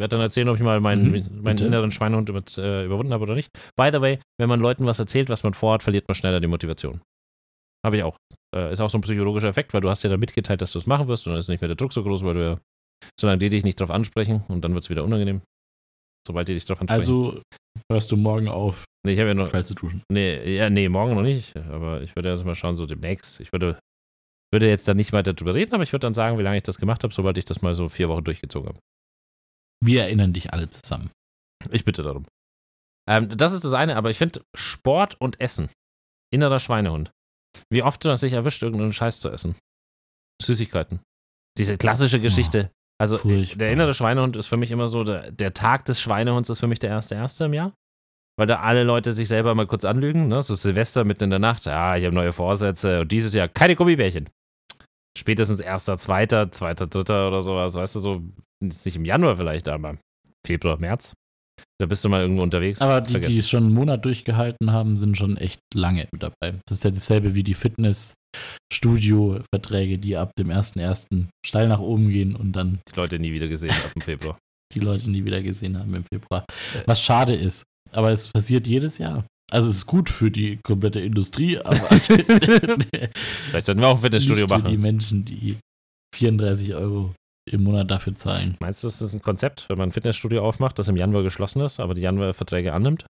Ich 0.00 0.02
werde 0.02 0.16
dann 0.16 0.22
erzählen, 0.22 0.48
ob 0.48 0.56
ich 0.56 0.62
mal 0.62 0.80
meinen, 0.80 1.12
Mhm, 1.12 1.42
meinen 1.42 1.58
inneren 1.58 1.90
Schweinehund 1.90 2.26
über, 2.30 2.42
äh, 2.56 2.86
überwunden 2.86 3.12
habe 3.12 3.24
oder 3.24 3.34
nicht. 3.34 3.50
By 3.76 3.90
the 3.92 4.00
way, 4.00 4.18
wenn 4.38 4.48
man 4.48 4.58
Leuten 4.58 4.86
was 4.86 4.98
erzählt, 4.98 5.28
was 5.28 5.42
man 5.42 5.52
vorhat, 5.52 5.82
verliert 5.82 6.08
man 6.08 6.14
schneller 6.14 6.40
die 6.40 6.46
Motivation. 6.46 7.02
Habe 7.84 7.98
ich 7.98 8.02
auch. 8.02 8.16
Äh, 8.56 8.72
ist 8.72 8.80
auch 8.80 8.88
so 8.88 8.96
ein 8.96 9.02
psychologischer 9.02 9.48
Effekt, 9.48 9.74
weil 9.74 9.82
du 9.82 9.90
hast 9.90 10.02
ja 10.02 10.08
dann 10.08 10.18
mitgeteilt, 10.18 10.62
dass 10.62 10.72
du 10.72 10.78
es 10.78 10.86
machen 10.86 11.06
wirst 11.06 11.26
und 11.26 11.34
dann 11.34 11.40
ist 11.40 11.48
nicht 11.48 11.60
mehr 11.60 11.68
der 11.68 11.76
Druck 11.76 11.92
so 11.92 12.02
groß, 12.02 12.24
weil 12.24 12.32
du 12.32 12.42
ja, 12.42 12.58
solange 13.20 13.40
die 13.40 13.50
dich 13.50 13.62
nicht 13.62 13.78
drauf 13.78 13.90
ansprechen 13.90 14.42
und 14.48 14.64
dann 14.64 14.72
wird 14.72 14.84
es 14.84 14.88
wieder 14.88 15.04
unangenehm. 15.04 15.42
Sobald 16.26 16.48
die 16.48 16.54
dich 16.54 16.64
drauf 16.64 16.80
ansprechen. 16.80 16.98
Also 16.98 17.42
hörst 17.92 18.10
du 18.10 18.16
morgen 18.16 18.48
auf, 18.48 18.86
nee, 19.04 19.12
ich 19.12 19.18
habe 19.18 19.28
ja 19.28 19.34
noch, 19.34 19.52
zu 19.64 19.74
duschen. 19.74 20.02
nee, 20.10 20.56
ja, 20.56 20.70
nee, 20.70 20.88
morgen 20.88 21.14
noch 21.14 21.22
nicht, 21.22 21.58
aber 21.58 22.00
ich 22.00 22.16
würde 22.16 22.30
erst 22.30 22.46
mal 22.46 22.54
schauen, 22.54 22.74
so 22.74 22.86
demnächst. 22.86 23.38
Ich 23.40 23.52
würde, 23.52 23.78
würde 24.50 24.66
jetzt 24.66 24.88
dann 24.88 24.96
nicht 24.96 25.12
weiter 25.12 25.34
drüber 25.34 25.54
reden, 25.54 25.74
aber 25.74 25.82
ich 25.82 25.92
würde 25.92 26.06
dann 26.06 26.14
sagen, 26.14 26.38
wie 26.38 26.42
lange 26.42 26.56
ich 26.56 26.62
das 26.62 26.78
gemacht 26.78 27.04
habe, 27.04 27.12
sobald 27.12 27.36
ich 27.36 27.44
das 27.44 27.60
mal 27.60 27.74
so 27.74 27.90
vier 27.90 28.08
Wochen 28.08 28.24
durchgezogen 28.24 28.70
habe. 28.70 28.80
Wir 29.82 30.04
erinnern 30.04 30.32
dich 30.32 30.52
alle 30.52 30.68
zusammen. 30.70 31.10
Ich 31.70 31.84
bitte 31.84 32.02
darum. 32.02 32.26
Ähm, 33.08 33.36
das 33.36 33.52
ist 33.52 33.64
das 33.64 33.72
eine, 33.72 33.96
aber 33.96 34.10
ich 34.10 34.18
finde 34.18 34.42
Sport 34.54 35.20
und 35.20 35.40
Essen. 35.40 35.68
Innerer 36.32 36.60
Schweinehund. 36.60 37.10
Wie 37.70 37.82
oft 37.82 38.04
du 38.04 38.16
sich 38.16 38.32
erwischt, 38.32 38.62
irgendeinen 38.62 38.92
Scheiß 38.92 39.20
zu 39.20 39.30
essen. 39.30 39.56
Süßigkeiten. 40.40 41.00
Diese 41.58 41.76
klassische 41.76 42.20
Geschichte. 42.20 42.70
Also 43.00 43.18
furchtbar. 43.18 43.58
der 43.58 43.72
innere 43.72 43.94
Schweinehund 43.94 44.36
ist 44.36 44.46
für 44.46 44.56
mich 44.56 44.70
immer 44.70 44.86
so, 44.86 45.04
der, 45.04 45.30
der 45.32 45.54
Tag 45.54 45.86
des 45.86 46.00
Schweinehunds 46.00 46.50
ist 46.50 46.60
für 46.60 46.66
mich 46.66 46.78
der 46.78 46.90
erste 46.90 47.14
erste 47.14 47.46
im 47.46 47.54
Jahr. 47.54 47.72
Weil 48.38 48.46
da 48.46 48.60
alle 48.60 48.84
Leute 48.84 49.12
sich 49.12 49.28
selber 49.28 49.54
mal 49.54 49.66
kurz 49.66 49.84
anlügen, 49.84 50.28
ne? 50.28 50.42
So 50.42 50.54
Silvester 50.54 51.04
mitten 51.04 51.24
in 51.24 51.30
der 51.30 51.38
Nacht, 51.38 51.66
ja, 51.66 51.96
ich 51.96 52.04
habe 52.04 52.14
neue 52.14 52.32
Vorsätze 52.32 53.00
und 53.00 53.10
dieses 53.10 53.34
Jahr 53.34 53.48
keine 53.48 53.74
Gummibärchen. 53.74 54.28
Spätestens 55.18 55.60
erster, 55.60 55.98
zweiter, 55.98 56.52
zweiter, 56.52 56.86
dritter 56.86 57.28
oder 57.28 57.42
sowas, 57.42 57.74
weißt 57.74 57.96
du, 57.96 58.00
so, 58.00 58.22
jetzt 58.62 58.84
nicht 58.84 58.96
im 58.96 59.04
Januar 59.04 59.36
vielleicht, 59.36 59.68
aber 59.68 59.96
Februar, 60.46 60.78
März. 60.78 61.14
Da 61.78 61.86
bist 61.86 62.04
du 62.04 62.08
mal 62.08 62.20
irgendwo 62.20 62.42
unterwegs. 62.42 62.82
Aber 62.82 63.00
die, 63.00 63.12
Vergessen. 63.12 63.32
die 63.32 63.38
es 63.38 63.48
schon 63.48 63.62
einen 63.64 63.74
Monat 63.74 64.04
durchgehalten 64.04 64.72
haben, 64.72 64.96
sind 64.96 65.16
schon 65.16 65.36
echt 65.36 65.60
lange 65.74 66.08
mit 66.12 66.22
dabei. 66.22 66.54
Das 66.66 66.78
ist 66.78 66.84
ja 66.84 66.90
dasselbe 66.90 67.34
wie 67.34 67.42
die 67.42 67.54
Fitness-Studio-Verträge, 67.54 69.98
die 69.98 70.16
ab 70.16 70.30
dem 70.38 70.50
1.1. 70.50 71.26
steil 71.44 71.66
nach 71.68 71.80
oben 71.80 72.10
gehen 72.10 72.36
und 72.36 72.52
dann 72.52 72.78
die 72.90 72.96
Leute 72.96 73.18
nie 73.18 73.32
wieder 73.32 73.48
gesehen 73.48 73.72
ab 73.72 73.92
dem 73.94 74.02
Februar. 74.02 74.38
die 74.74 74.80
Leute 74.80 75.10
nie 75.10 75.24
wieder 75.24 75.42
gesehen 75.42 75.78
haben 75.78 75.94
im 75.94 76.04
Februar. 76.04 76.44
Was 76.86 77.02
schade 77.02 77.34
ist. 77.34 77.64
Aber 77.92 78.10
es 78.10 78.28
passiert 78.28 78.66
jedes 78.66 78.98
Jahr. 78.98 79.24
Also 79.50 79.68
es 79.68 79.76
ist 79.78 79.86
gut 79.86 80.10
für 80.10 80.30
die 80.30 80.58
komplette 80.58 81.00
Industrie, 81.00 81.58
aber 81.58 81.76
Vielleicht 81.96 83.66
sollten 83.66 83.80
wir 83.80 83.88
auch 83.88 83.96
ein 83.96 84.00
Fitnessstudio 84.00 84.44
nicht 84.44 84.54
für 84.54 84.62
die 84.62 84.76
machen. 84.76 84.80
Menschen, 84.80 85.24
die 85.24 85.56
34 86.14 86.74
Euro 86.74 87.14
im 87.52 87.64
Monat 87.64 87.90
dafür 87.90 88.14
zahlen. 88.14 88.56
Meinst 88.60 88.82
du, 88.82 88.88
das 88.88 89.02
ist 89.02 89.14
ein 89.14 89.22
Konzept, 89.22 89.68
wenn 89.68 89.78
man 89.78 89.88
ein 89.88 89.92
Fitnessstudio 89.92 90.44
aufmacht, 90.46 90.78
das 90.78 90.88
im 90.88 90.96
Januar 90.96 91.22
geschlossen 91.22 91.60
ist, 91.62 91.80
aber 91.80 91.94
die 91.94 92.02
Januar-Verträge 92.02 92.72
annimmt? 92.72 93.06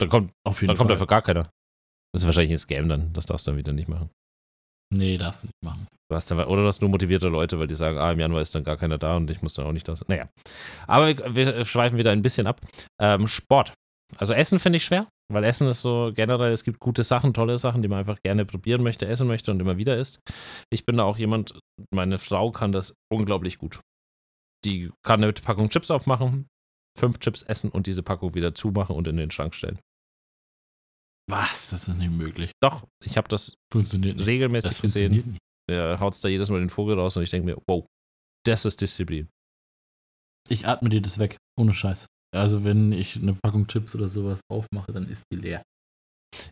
Dann 0.00 0.08
kommt, 0.08 0.32
Auf 0.44 0.60
jeden 0.60 0.68
dann 0.68 0.76
kommt 0.76 0.88
Fall. 0.88 0.96
dafür 0.96 1.06
gar 1.06 1.22
keiner. 1.22 1.50
Das 2.12 2.22
ist 2.22 2.26
wahrscheinlich 2.26 2.52
ein 2.52 2.58
Scam 2.58 2.88
dann. 2.88 3.12
Das 3.12 3.26
darfst 3.26 3.46
du 3.46 3.50
dann 3.50 3.58
wieder 3.58 3.72
nicht 3.72 3.88
machen. 3.88 4.10
Nee, 4.94 5.18
darfst 5.18 5.42
du 5.44 5.46
nicht 5.48 5.62
machen. 5.64 5.86
Du 6.10 6.16
hast 6.16 6.30
dann, 6.30 6.38
oder 6.40 6.62
du 6.62 6.68
hast 6.68 6.80
nur 6.80 6.88
motivierte 6.88 7.28
Leute, 7.28 7.58
weil 7.58 7.66
die 7.66 7.74
sagen, 7.74 7.98
ah, 7.98 8.10
im 8.12 8.18
Januar 8.20 8.40
ist 8.40 8.54
dann 8.54 8.64
gar 8.64 8.78
keiner 8.78 8.96
da 8.96 9.16
und 9.16 9.30
ich 9.30 9.42
muss 9.42 9.54
dann 9.54 9.66
auch 9.66 9.72
nicht 9.72 9.86
da 9.86 9.94
sein. 9.94 10.06
Naja. 10.08 10.28
Aber 10.86 11.08
wir, 11.08 11.34
wir 11.34 11.64
schweifen 11.66 11.98
wieder 11.98 12.12
ein 12.12 12.22
bisschen 12.22 12.46
ab. 12.46 12.60
Ähm, 13.00 13.28
Sport. 13.28 13.74
Also 14.16 14.32
Essen 14.32 14.58
finde 14.58 14.78
ich 14.78 14.84
schwer, 14.84 15.06
weil 15.30 15.44
Essen 15.44 15.68
ist 15.68 15.82
so 15.82 16.10
generell, 16.14 16.50
es 16.50 16.64
gibt 16.64 16.80
gute 16.80 17.04
Sachen, 17.04 17.34
tolle 17.34 17.58
Sachen, 17.58 17.82
die 17.82 17.88
man 17.88 17.98
einfach 17.98 18.20
gerne 18.22 18.46
probieren 18.46 18.82
möchte, 18.82 19.06
essen 19.06 19.28
möchte 19.28 19.50
und 19.50 19.60
immer 19.60 19.76
wieder 19.76 19.98
isst. 19.98 20.20
Ich 20.70 20.86
bin 20.86 20.96
da 20.96 21.04
auch 21.04 21.18
jemand, 21.18 21.58
meine 21.92 22.18
Frau 22.18 22.50
kann 22.50 22.72
das 22.72 22.94
unglaublich 23.12 23.58
gut. 23.58 23.80
Die 24.64 24.90
kann 25.04 25.22
eine 25.22 25.32
Packung 25.34 25.68
Chips 25.68 25.90
aufmachen, 25.90 26.48
fünf 26.98 27.18
Chips 27.18 27.42
essen 27.42 27.70
und 27.70 27.86
diese 27.86 28.02
Packung 28.02 28.34
wieder 28.34 28.54
zumachen 28.54 28.96
und 28.96 29.06
in 29.06 29.18
den 29.18 29.30
Schrank 29.30 29.54
stellen. 29.54 29.78
Was? 31.30 31.70
Das 31.70 31.86
ist 31.88 31.98
nicht 31.98 32.10
möglich. 32.10 32.52
Doch, 32.62 32.86
ich 33.04 33.18
habe 33.18 33.28
das 33.28 33.54
regelmäßig 33.74 34.70
Das 34.70 34.80
gesehen. 34.80 35.12
funktioniert 35.12 35.26
nicht. 35.26 35.38
Er 35.70 36.00
haut 36.00 36.24
da 36.24 36.28
jedes 36.28 36.48
Mal 36.48 36.60
den 36.60 36.70
Vogel 36.70 36.98
raus 36.98 37.16
und 37.18 37.22
ich 37.22 37.30
denke 37.30 37.44
mir, 37.44 37.58
wow, 37.68 37.84
das 38.46 38.64
ist 38.64 38.80
Disziplin. 38.80 39.28
Ich 40.48 40.66
atme 40.66 40.88
dir 40.88 41.02
das 41.02 41.18
weg. 41.18 41.36
Ohne 41.58 41.74
Scheiß. 41.74 42.06
Also 42.34 42.64
wenn 42.64 42.92
ich 42.92 43.16
eine 43.16 43.34
Packung 43.34 43.66
Chips 43.66 43.94
oder 43.94 44.08
sowas 44.08 44.40
aufmache, 44.50 44.92
dann 44.92 45.08
ist 45.08 45.24
die 45.32 45.36
leer. 45.36 45.62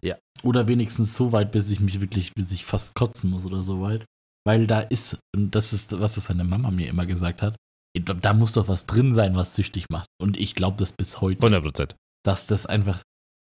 Ja. 0.02 0.16
Oder 0.42 0.68
wenigstens 0.68 1.14
so 1.14 1.32
weit, 1.32 1.52
bis 1.52 1.70
ich 1.70 1.80
mich 1.80 2.00
wirklich, 2.00 2.32
bis 2.34 2.52
ich 2.52 2.64
fast 2.64 2.94
kotzen 2.94 3.30
muss 3.30 3.44
oder 3.44 3.62
so 3.62 3.80
weit. 3.82 4.04
Weil 4.46 4.66
da 4.66 4.80
ist, 4.80 5.18
und 5.34 5.54
das 5.54 5.72
ist, 5.72 5.98
was 5.98 6.14
das 6.14 6.26
seine 6.26 6.44
Mama 6.44 6.70
mir 6.70 6.88
immer 6.88 7.06
gesagt 7.06 7.42
hat, 7.42 7.56
da 7.98 8.34
muss 8.34 8.52
doch 8.52 8.68
was 8.68 8.86
drin 8.86 9.14
sein, 9.14 9.36
was 9.36 9.54
süchtig 9.54 9.86
macht. 9.90 10.06
Und 10.20 10.38
ich 10.38 10.54
glaube 10.54 10.76
das 10.76 10.92
bis 10.92 11.20
heute. 11.20 11.40
100 11.40 11.62
Prozent. 11.62 11.96
Dass 12.24 12.46
das 12.46 12.66
einfach, 12.66 13.02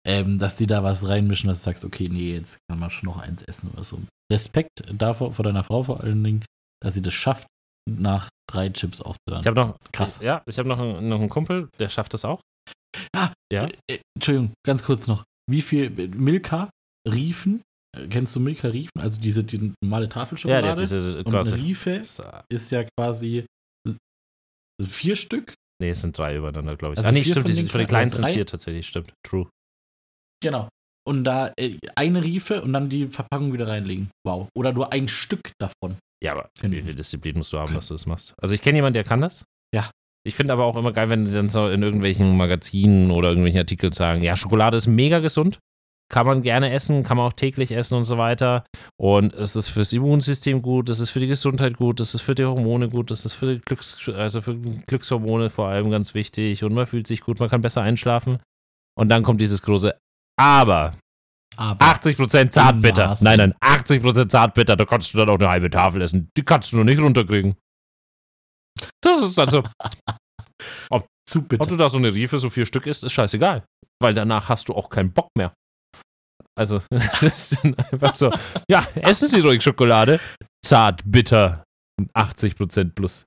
ähm, 0.05 0.39
dass 0.39 0.57
die 0.57 0.67
da 0.67 0.83
was 0.83 1.07
reinmischen, 1.07 1.47
dass 1.47 1.59
du 1.59 1.65
sagst, 1.65 1.85
okay, 1.85 2.09
nee, 2.09 2.33
jetzt 2.33 2.57
kann 2.69 2.79
man 2.79 2.89
schon 2.89 3.07
noch 3.07 3.17
eins 3.17 3.43
essen 3.43 3.69
oder 3.71 3.83
so. 3.83 4.01
Respekt 4.31 4.83
davor, 4.91 5.33
vor 5.33 5.43
deiner 5.43 5.63
Frau 5.63 5.83
vor 5.83 6.01
allen 6.01 6.23
Dingen, 6.23 6.45
dass 6.81 6.95
sie 6.95 7.01
das 7.01 7.13
schafft, 7.13 7.47
nach 7.89 8.29
drei 8.49 8.69
Chips 8.69 9.01
aufzuhören. 9.01 9.41
Ich 9.41 9.47
habe 9.47 9.55
noch, 9.59 9.77
Krass. 9.91 10.19
Ja, 10.21 10.43
ich 10.45 10.57
habe 10.59 10.67
noch, 10.69 10.79
einen- 10.79 11.07
noch 11.09 11.19
einen 11.19 11.29
Kumpel, 11.29 11.69
der 11.79 11.89
schafft 11.89 12.13
das 12.13 12.25
auch. 12.25 12.41
Ah, 13.15 13.31
Ja. 13.51 13.65
Äh, 13.65 13.71
äh, 13.95 13.99
Entschuldigung, 14.15 14.53
ganz 14.65 14.83
kurz 14.83 15.07
noch. 15.07 15.23
Wie 15.49 15.61
viel 15.61 15.89
Milka 15.89 16.69
Riefen? 17.07 17.61
äh, 17.97 18.07
Kennst 18.07 18.35
du 18.35 18.39
Milka 18.39 18.67
Riefen? 18.67 18.91
Also 18.99 19.19
diese 19.19 19.43
die 19.43 19.73
normale 19.83 20.05
Ja, 20.05 20.11
Tafelschokolade. 20.11 20.61
der 20.63 20.71
hat 20.73 20.79
diese 20.79 21.17
und 21.19 21.27
eine 21.27 21.35
große. 21.37 21.55
Riefe 21.57 21.91
äh, 21.95 22.43
ist 22.53 22.69
ja 22.71 22.85
quasi 22.97 23.45
vier 24.83 25.15
Stück. 25.15 25.53
Nee, 25.81 25.89
es 25.89 26.01
sind 26.01 26.17
drei 26.17 26.37
übereinander, 26.37 26.75
glaube 26.75 26.93
ich. 26.93 26.97
Also 26.99 27.09
ah, 27.09 27.11
nee, 27.11 27.23
stimmt, 27.23 27.47
von 27.47 27.55
die 27.55 27.65
von 27.67 27.79
den 27.79 27.87
kleinen- 27.87 28.09
sind 28.11 28.27
vier 28.27 28.45
tatsächlich, 28.45 28.87
stimmt. 28.87 29.13
True. 29.27 29.49
Genau. 30.43 30.69
Und 31.07 31.23
da 31.23 31.51
äh, 31.57 31.77
eine 31.95 32.23
Riefe 32.23 32.61
und 32.61 32.73
dann 32.73 32.89
die 32.89 33.07
Verpackung 33.07 33.53
wieder 33.53 33.67
reinlegen. 33.67 34.11
Wow. 34.25 34.47
Oder 34.55 34.71
nur 34.73 34.93
ein 34.93 35.07
Stück 35.07 35.51
davon. 35.59 35.97
Ja, 36.23 36.33
aber 36.33 36.49
Können 36.59 36.73
wie 36.73 36.81
viel. 36.81 36.95
Disziplin 36.95 37.37
musst 37.37 37.51
du 37.53 37.59
haben, 37.59 37.73
dass 37.73 37.87
du 37.87 37.93
das 37.93 38.05
machst? 38.05 38.35
Also 38.37 38.53
ich 38.53 38.61
kenne 38.61 38.77
jemanden, 38.77 38.93
der 38.93 39.03
kann 39.03 39.21
das. 39.21 39.45
Ja. 39.73 39.89
Ich 40.23 40.35
finde 40.35 40.53
aber 40.53 40.65
auch 40.65 40.75
immer 40.75 40.91
geil, 40.91 41.09
wenn 41.09 41.25
die 41.25 41.33
dann 41.33 41.49
so 41.49 41.67
in 41.67 41.81
irgendwelchen 41.81 42.37
Magazinen 42.37 43.09
oder 43.09 43.29
irgendwelchen 43.29 43.59
Artikeln 43.59 43.91
sagen, 43.91 44.21
ja, 44.21 44.35
Schokolade 44.35 44.77
ist 44.77 44.85
mega 44.85 45.19
gesund, 45.19 45.57
kann 46.11 46.27
man 46.27 46.43
gerne 46.43 46.71
essen, 46.71 47.03
kann 47.03 47.17
man 47.17 47.25
auch 47.25 47.33
täglich 47.33 47.71
essen 47.71 47.95
und 47.95 48.03
so 48.03 48.19
weiter. 48.19 48.65
Und 48.97 49.33
es 49.33 49.55
ist 49.55 49.69
fürs 49.69 49.93
Immunsystem 49.93 50.61
gut, 50.61 50.89
es 50.89 50.99
ist 50.99 51.09
für 51.09 51.21
die 51.21 51.27
Gesundheit 51.27 51.77
gut, 51.77 51.99
es 51.99 52.13
ist 52.13 52.21
für 52.21 52.35
die 52.35 52.43
Hormone 52.45 52.89
gut, 52.89 53.09
es 53.09 53.25
ist 53.25 53.33
für 53.33 53.55
die 53.55 53.61
Glücks 53.61 54.09
also 54.09 54.41
für 54.41 54.55
Glückshormone 54.57 55.49
vor 55.49 55.69
allem 55.69 55.89
ganz 55.89 56.13
wichtig 56.13 56.63
und 56.63 56.73
man 56.73 56.85
fühlt 56.85 57.07
sich 57.07 57.21
gut, 57.21 57.39
man 57.39 57.49
kann 57.49 57.61
besser 57.61 57.81
einschlafen. 57.81 58.39
Und 58.95 59.09
dann 59.09 59.23
kommt 59.23 59.41
dieses 59.41 59.63
große 59.63 59.97
Aber. 60.37 60.97
Aber 61.57 61.85
80% 61.85 62.49
Zartbitter. 62.49 63.17
Nein, 63.21 63.37
nein, 63.37 63.53
80% 63.61 64.29
Zartbitter. 64.29 64.75
Da 64.75 64.85
kannst 64.85 65.13
du 65.13 65.17
dann 65.17 65.29
auch 65.29 65.39
eine 65.39 65.49
halbe 65.49 65.69
Tafel 65.69 66.01
essen. 66.01 66.29
Die 66.37 66.43
kannst 66.43 66.71
du 66.71 66.77
noch 66.77 66.83
nicht 66.83 66.99
runterkriegen. 66.99 67.55
Das 69.01 69.21
ist 69.21 69.37
also, 69.37 69.63
zu 71.31 71.41
bitter. 71.41 71.63
ob 71.63 71.69
du 71.69 71.75
da 71.75 71.89
so 71.89 71.97
eine 71.97 72.13
Riefe, 72.13 72.37
so 72.37 72.49
vier 72.49 72.65
Stück 72.65 72.87
isst, 72.87 73.03
ist 73.03 73.13
scheißegal. 73.13 73.63
Weil 74.01 74.13
danach 74.13 74.49
hast 74.49 74.69
du 74.69 74.73
auch 74.73 74.89
keinen 74.89 75.11
Bock 75.11 75.29
mehr. 75.37 75.53
Also, 76.57 76.81
es 76.89 77.23
ist 77.23 77.57
dann 77.63 77.75
einfach 77.75 78.13
so, 78.13 78.31
ja, 78.69 78.85
essen 78.95 79.29
Sie 79.29 79.39
ruhig 79.39 79.63
Schokolade. 79.63 80.19
Zart, 80.63 81.01
bitter. 81.05 81.63
80% 82.15 82.93
plus. 82.95 83.25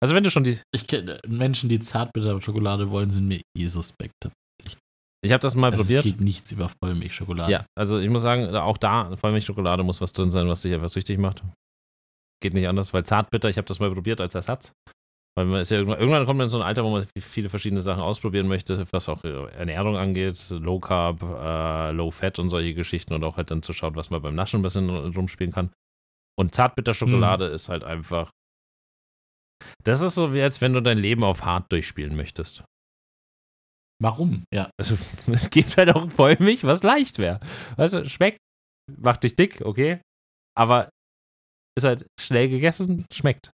Also, 0.00 0.14
wenn 0.14 0.22
du 0.22 0.30
schon 0.30 0.44
die. 0.44 0.60
Ich 0.72 0.86
kenne 0.86 1.20
Menschen, 1.26 1.68
die 1.68 1.80
Zartbitter-Schokolade 1.80 2.90
wollen, 2.90 3.10
sind 3.10 3.26
mir 3.26 3.40
eh 3.58 3.66
suspekt. 3.66 4.14
Ich 5.24 5.32
habe 5.32 5.40
das 5.40 5.54
mal 5.54 5.70
Also 5.70 5.82
probiert. 5.84 6.00
es 6.00 6.04
geht 6.04 6.20
nichts 6.20 6.50
über 6.52 6.68
Vollmilchschokolade. 6.68 7.50
Ja, 7.52 7.66
also 7.78 7.98
ich 7.98 8.10
muss 8.10 8.22
sagen, 8.22 8.54
auch 8.56 8.76
da, 8.76 9.16
Vollmilchschokolade 9.16 9.84
muss 9.84 10.00
was 10.00 10.12
drin 10.12 10.30
sein, 10.30 10.48
was 10.48 10.62
dich 10.62 10.74
einfach 10.74 10.88
süchtig 10.88 11.18
macht. 11.18 11.42
Geht 12.42 12.54
nicht 12.54 12.66
anders, 12.66 12.92
weil 12.92 13.04
Zartbitter, 13.04 13.48
ich 13.48 13.56
habe 13.56 13.66
das 13.66 13.78
mal 13.78 13.92
probiert 13.92 14.20
als 14.20 14.34
Ersatz. 14.34 14.72
Weil 15.36 15.46
man 15.46 15.60
ist 15.62 15.70
ja 15.70 15.78
irgendwann, 15.78 15.98
irgendwann 16.00 16.26
kommt 16.26 16.38
man 16.38 16.46
in 16.46 16.50
so 16.50 16.58
ein 16.58 16.62
Alter, 16.66 16.84
wo 16.84 16.90
man 16.90 17.06
viele 17.18 17.48
verschiedene 17.48 17.80
Sachen 17.80 18.02
ausprobieren 18.02 18.48
möchte, 18.48 18.84
was 18.90 19.08
auch 19.08 19.24
Ernährung 19.24 19.96
angeht, 19.96 20.38
Low 20.50 20.78
Carb, 20.78 21.22
äh, 21.22 21.90
Low 21.92 22.10
Fat 22.10 22.38
und 22.38 22.50
solche 22.50 22.74
Geschichten 22.74 23.14
und 23.14 23.24
auch 23.24 23.38
halt 23.38 23.50
dann 23.50 23.62
zu 23.62 23.72
schauen, 23.72 23.96
was 23.96 24.10
man 24.10 24.20
beim 24.20 24.34
Naschen 24.34 24.60
ein 24.60 24.62
bisschen 24.62 24.90
rumspielen 24.90 25.52
kann. 25.52 25.70
Und 26.38 26.54
Zartbitterschokolade 26.54 27.46
ist 27.46 27.68
halt 27.70 27.84
einfach. 27.84 28.30
Das 29.84 30.00
ist 30.00 30.16
so 30.16 30.34
wie 30.34 30.42
als 30.42 30.60
wenn 30.60 30.74
du 30.74 30.82
dein 30.82 30.98
Leben 30.98 31.24
auf 31.24 31.44
hart 31.44 31.70
durchspielen 31.72 32.16
möchtest. 32.16 32.64
Warum? 34.02 34.44
Ja. 34.52 34.70
Also, 34.78 34.96
es 35.32 35.50
gibt 35.50 35.76
halt 35.76 35.94
auch 35.94 36.10
Vollmilch, 36.10 36.64
was 36.64 36.82
leicht 36.82 37.18
wäre. 37.18 37.40
Weißt 37.76 37.94
du, 37.94 38.08
schmeckt, 38.08 38.38
macht 39.00 39.22
dich 39.22 39.36
dick, 39.36 39.62
okay. 39.64 40.00
Aber 40.58 40.90
ist 41.78 41.84
halt 41.84 42.06
schnell 42.20 42.48
gegessen, 42.48 43.06
schmeckt. 43.12 43.50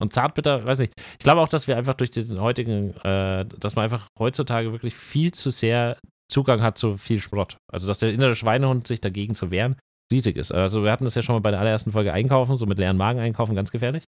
Und 0.00 0.12
Zartbitter, 0.12 0.64
weiß 0.64 0.80
ich. 0.80 0.90
Ich 1.12 1.18
glaube 1.18 1.40
auch, 1.40 1.48
dass 1.48 1.66
wir 1.66 1.76
einfach 1.76 1.94
durch 1.94 2.10
den 2.10 2.40
heutigen, 2.40 2.94
äh, 2.98 3.44
dass 3.44 3.74
man 3.74 3.84
einfach 3.84 4.06
heutzutage 4.18 4.70
wirklich 4.70 4.94
viel 4.94 5.32
zu 5.32 5.50
sehr 5.50 5.98
Zugang 6.30 6.62
hat 6.62 6.78
zu 6.78 6.96
viel 6.96 7.20
Sprott. 7.20 7.56
Also, 7.72 7.88
dass 7.88 7.98
der 7.98 8.12
innere 8.12 8.34
Schweinehund 8.34 8.86
sich 8.86 9.00
dagegen 9.00 9.34
zu 9.34 9.50
wehren 9.50 9.76
riesig 10.12 10.36
ist. 10.36 10.52
Also, 10.52 10.84
wir 10.84 10.92
hatten 10.92 11.04
das 11.04 11.16
ja 11.16 11.22
schon 11.22 11.34
mal 11.34 11.40
bei 11.40 11.50
der 11.50 11.60
allerersten 11.60 11.90
Folge 11.90 12.12
einkaufen, 12.12 12.56
so 12.56 12.66
mit 12.66 12.78
leeren 12.78 12.96
Magen 12.96 13.18
einkaufen, 13.18 13.56
ganz 13.56 13.72
gefährlich. 13.72 14.04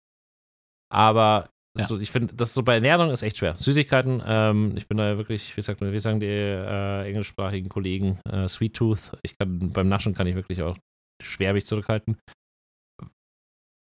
Aber 0.93 1.49
Ja. 1.79 1.87
so, 1.87 1.99
ich 1.99 2.11
finde, 2.11 2.35
das 2.35 2.55
so 2.55 2.63
bei 2.63 2.75
Ernährung 2.75 3.11
ist 3.11 3.23
echt 3.23 3.39
schwer. 3.39 3.55
Süßigkeiten, 3.57 4.23
ähm, 4.27 4.73
ich 4.77 4.87
bin 4.89 4.97
da 4.99 5.17
wirklich, 5.17 5.57
wie 5.57 5.63
sagt 5.63 5.81
man, 5.81 5.93
wie 5.93 5.99
sagen 5.99 6.21
die 6.21 6.27
äh, 6.27 7.09
englischsprachigen 7.09 7.69
Kollegen, 7.69 8.19
äh, 8.31 8.49
Sweet 8.49 8.75
Tooth. 8.75 9.13
Ich 9.23 9.37
kann, 9.39 9.71
beim 9.71 9.89
Naschen 9.89 10.15
kann 10.15 10.27
ich 10.27 10.35
wirklich 10.35 10.63
auch 10.63 10.77
schwer 11.23 11.53
mich 11.53 11.67
zurückhalten. 11.67 12.19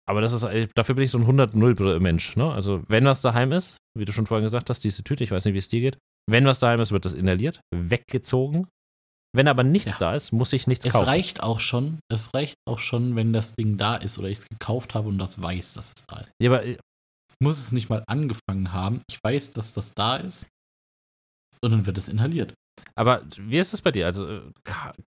Aber 0.09 0.20
das 0.20 0.32
ist, 0.32 0.44
äh, 0.44 0.68
dafür 0.74 0.94
bin 0.94 1.04
ich 1.04 1.11
so 1.11 1.18
ein 1.18 1.26
100-0 1.26 1.98
Mensch. 2.00 2.37
Ne? 2.37 2.50
Also, 2.52 2.82
wenn 2.88 3.04
was 3.04 3.22
daheim 3.22 3.50
ist, 3.52 3.76
wie 3.98 4.04
du 4.04 4.12
schon 4.12 4.26
vorhin 4.26 4.44
gesagt 4.44 4.70
hast, 4.70 4.85
diese 4.85 5.02
Tüte, 5.02 5.24
ich 5.24 5.32
weiß 5.32 5.44
nicht, 5.44 5.54
wie 5.54 5.59
es 5.59 5.68
dir 5.68 5.80
geht. 5.80 5.98
Wenn 6.30 6.44
was 6.44 6.61
daheim 6.61 6.80
ist, 6.80 6.92
wird 6.92 7.04
das 7.04 7.14
inhaliert, 7.14 7.61
weggezogen. 7.74 8.68
Wenn 9.35 9.48
aber 9.48 9.64
nichts 9.64 9.94
Ja. 9.94 10.11
da 10.11 10.14
ist, 10.14 10.32
muss 10.32 10.52
ich 10.52 10.66
nichts 10.66 10.87
Es 10.87 10.92
kaufen. 10.94 11.06
reicht 11.06 11.42
auch 11.42 11.61
schon, 11.61 11.98
es 12.09 12.32
reicht 12.32 12.54
auch 12.66 12.78
schon, 12.78 13.16
wenn 13.16 13.32
das 13.32 13.54
Ding 13.54 13.76
da 13.76 13.96
ist 13.96 14.18
oder 14.18 14.28
ich 14.28 14.38
es 14.38 14.48
gekauft 14.48 14.94
habe 14.94 15.09
und 15.09 15.18
das 15.18 15.42
weiß, 15.42 15.74
dass 15.74 15.92
es 15.94 16.06
da 16.06 16.20
ist. 16.20 16.30
Ja, 16.40 16.50
aber 16.52 16.64
muss 17.42 17.59
es 17.59 17.72
nicht 17.72 17.88
mal 17.88 18.05
angefangen 18.07 18.72
haben. 18.72 19.01
Ich 19.11 19.18
weiß, 19.22 19.53
dass 19.53 19.72
das 19.72 19.94
da 19.94 20.16
ist. 20.16 20.46
Und 21.62 21.70
dann 21.70 21.87
wird 21.87 21.99
es 21.99 22.09
inhaliert. 22.09 22.55
Aber 22.94 23.22
wie 23.38 23.59
ist 23.59 23.72
es 23.72 23.83
bei 23.83 23.90
dir? 23.90 24.07
Also, 24.07 24.29
äh, 24.29 24.42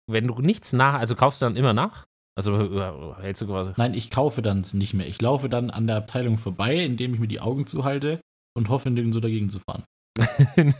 wenn 0.07 0.27
du 0.27 0.39
nichts 0.39 0.73
nach, 0.73 0.95
also 0.95 1.15
kaufst 1.15 1.41
du 1.41 1.45
dann 1.45 1.55
immer 1.55 1.73
nach? 1.73 2.05
Also 2.35 2.53
äh, 2.53 3.21
hältst 3.21 3.41
du 3.41 3.47
quasi. 3.47 3.73
Nein, 3.77 3.93
ich 3.93 4.09
kaufe 4.09 4.41
dann 4.41 4.65
nicht 4.73 4.93
mehr. 4.93 5.07
Ich 5.07 5.21
laufe 5.21 5.49
dann 5.49 5.69
an 5.69 5.87
der 5.87 5.97
Abteilung 5.97 6.37
vorbei, 6.37 6.77
indem 6.77 7.13
ich 7.13 7.19
mir 7.19 7.27
die 7.27 7.41
Augen 7.41 7.67
zuhalte 7.67 8.21
und 8.57 8.69
hoffe, 8.69 8.93
so 9.11 9.19
dagegen 9.19 9.49
zu 9.49 9.59
fahren. 9.59 9.83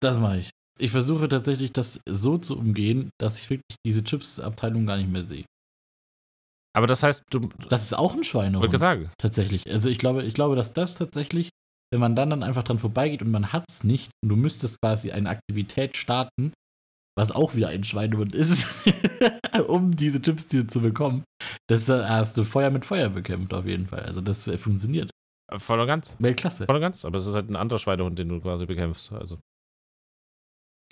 Das 0.00 0.18
mache 0.18 0.38
ich. 0.38 0.50
Ich 0.78 0.92
versuche 0.92 1.28
tatsächlich, 1.28 1.72
das 1.72 2.00
so 2.08 2.38
zu 2.38 2.56
umgehen, 2.56 3.10
dass 3.18 3.40
ich 3.40 3.50
wirklich 3.50 3.76
diese 3.84 4.04
Chips-Abteilung 4.04 4.86
gar 4.86 4.96
nicht 4.96 5.10
mehr 5.10 5.24
sehe. 5.24 5.44
Aber 6.76 6.86
das 6.86 7.02
heißt, 7.02 7.24
du. 7.30 7.48
Das 7.68 7.82
ist 7.82 7.94
auch 7.94 8.12
ein 8.12 8.18
wollte 8.18 8.28
Schweinehund. 8.28 8.78
sagen. 8.78 9.10
Tatsächlich. 9.18 9.68
Also 9.70 9.88
ich 9.88 9.98
glaube, 9.98 10.24
ich 10.24 10.34
glaube, 10.34 10.56
dass 10.56 10.72
das 10.72 10.94
tatsächlich, 10.94 11.50
wenn 11.92 12.00
man 12.00 12.14
dann, 12.14 12.30
dann 12.30 12.42
einfach 12.42 12.62
dran 12.62 12.78
vorbeigeht 12.78 13.22
und 13.22 13.30
man 13.30 13.52
hat 13.52 13.64
es 13.68 13.84
nicht 13.84 14.10
und 14.22 14.28
du 14.28 14.36
müsstest 14.36 14.80
quasi 14.80 15.10
eine 15.10 15.28
Aktivität 15.28 15.96
starten, 15.96 16.52
was 17.16 17.32
auch 17.32 17.54
wieder 17.56 17.68
ein 17.68 17.82
Schweinehund 17.82 18.32
ist, 18.32 18.88
um 19.66 19.96
diese 19.96 20.22
Chips 20.22 20.46
dir 20.46 20.68
zu 20.68 20.80
bekommen, 20.80 21.24
das 21.68 21.88
äh, 21.88 22.04
hast 22.04 22.36
du 22.36 22.44
Feuer 22.44 22.70
mit 22.70 22.84
Feuer 22.84 23.08
bekämpft 23.08 23.52
auf 23.54 23.66
jeden 23.66 23.86
Fall. 23.88 24.02
Also 24.02 24.20
das 24.20 24.46
äh, 24.46 24.56
funktioniert. 24.56 25.10
Voll 25.56 25.80
und 25.80 25.86
ganz. 25.86 26.14
Weltklasse. 26.18 26.66
Voll 26.66 26.76
und 26.76 26.82
ganz. 26.82 27.04
Aber 27.04 27.16
es 27.16 27.26
ist 27.26 27.34
halt 27.34 27.48
ein 27.50 27.56
anderer 27.56 27.78
Schweinehund, 27.78 28.18
den 28.18 28.28
du 28.28 28.40
quasi 28.40 28.66
bekämpfst. 28.66 29.12
Also. 29.12 29.38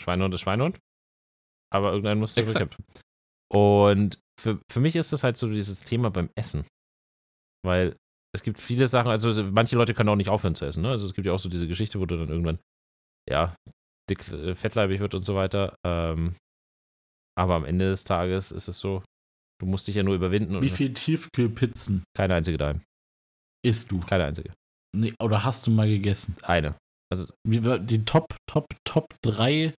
Schweinehund 0.00 0.34
ist 0.34 0.40
Schweinehund. 0.40 0.78
Aber 1.72 1.90
irgendeinen 1.90 2.20
musst 2.20 2.36
du 2.36 2.40
Exakt. 2.40 2.70
bekämpfen. 2.70 2.84
Und 3.52 4.18
für, 4.40 4.60
für 4.70 4.80
mich 4.80 4.96
ist 4.96 5.12
das 5.12 5.24
halt 5.24 5.36
so 5.36 5.48
dieses 5.48 5.84
Thema 5.84 6.10
beim 6.10 6.30
Essen. 6.36 6.66
Weil 7.64 7.96
es 8.34 8.42
gibt 8.42 8.58
viele 8.58 8.86
Sachen, 8.86 9.10
also 9.10 9.42
manche 9.44 9.76
Leute 9.76 9.94
können 9.94 10.08
auch 10.08 10.16
nicht 10.16 10.28
aufhören 10.28 10.54
zu 10.54 10.66
essen. 10.66 10.82
Ne? 10.82 10.90
Also 10.90 11.06
es 11.06 11.14
gibt 11.14 11.26
ja 11.26 11.32
auch 11.32 11.38
so 11.38 11.48
diese 11.48 11.66
Geschichte, 11.68 12.00
wo 12.00 12.06
du 12.06 12.18
dann 12.18 12.28
irgendwann, 12.28 12.58
ja, 13.28 13.54
dick, 14.10 14.28
äh, 14.28 14.54
fettleibig 14.54 15.00
wird 15.00 15.14
und 15.14 15.22
so 15.22 15.34
weiter. 15.34 15.74
Ähm, 15.86 16.36
aber 17.38 17.54
am 17.54 17.64
Ende 17.64 17.88
des 17.88 18.04
Tages 18.04 18.52
ist 18.52 18.68
es 18.68 18.78
so, 18.78 19.02
du 19.60 19.66
musst 19.66 19.88
dich 19.88 19.94
ja 19.96 20.02
nur 20.02 20.14
überwinden 20.14 20.56
und 20.56 20.62
Wie 20.62 20.68
viel 20.68 20.92
Tiefkühlpizzen 20.92 22.04
keine 22.16 22.34
einzige 22.34 22.58
daheim. 22.58 22.82
isst 23.64 23.90
du? 23.90 24.00
Keine 24.00 24.24
einzige. 24.24 24.52
Nee, 24.94 25.14
oder 25.20 25.44
hast 25.44 25.66
du 25.66 25.70
mal 25.70 25.88
gegessen? 25.88 26.36
Eine. 26.42 26.76
War 27.12 27.78
die 27.78 28.04
Top, 28.04 28.36
Top, 28.50 28.66
Top 28.84 29.14
3 29.22 29.74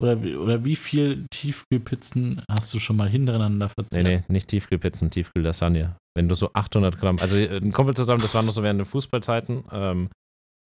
oder, 0.00 0.22
wie- 0.22 0.36
oder 0.36 0.64
wie 0.64 0.76
viel 0.76 1.26
Tiefkühlpizzen 1.30 2.42
hast 2.50 2.72
du 2.74 2.78
schon 2.80 2.96
mal 2.96 3.08
hintereinander 3.08 3.66
Nee, 3.66 3.72
verzehrt? 3.74 4.06
nee, 4.06 4.22
nicht 4.32 4.48
Tiefkühlpizzen, 4.48 5.10
Tiefkühllasagne. 5.10 5.96
Wenn 6.16 6.28
du 6.28 6.34
so 6.34 6.50
800 6.52 6.98
Gramm, 6.98 7.18
also 7.20 7.36
äh, 7.36 7.56
ein 7.58 7.72
Kumpel 7.72 7.94
zusammen, 7.94 8.20
das 8.22 8.34
war 8.34 8.42
noch 8.42 8.52
so 8.52 8.62
während 8.62 8.80
den 8.80 8.86
Fußballzeiten, 8.86 9.64
ähm, 9.72 10.08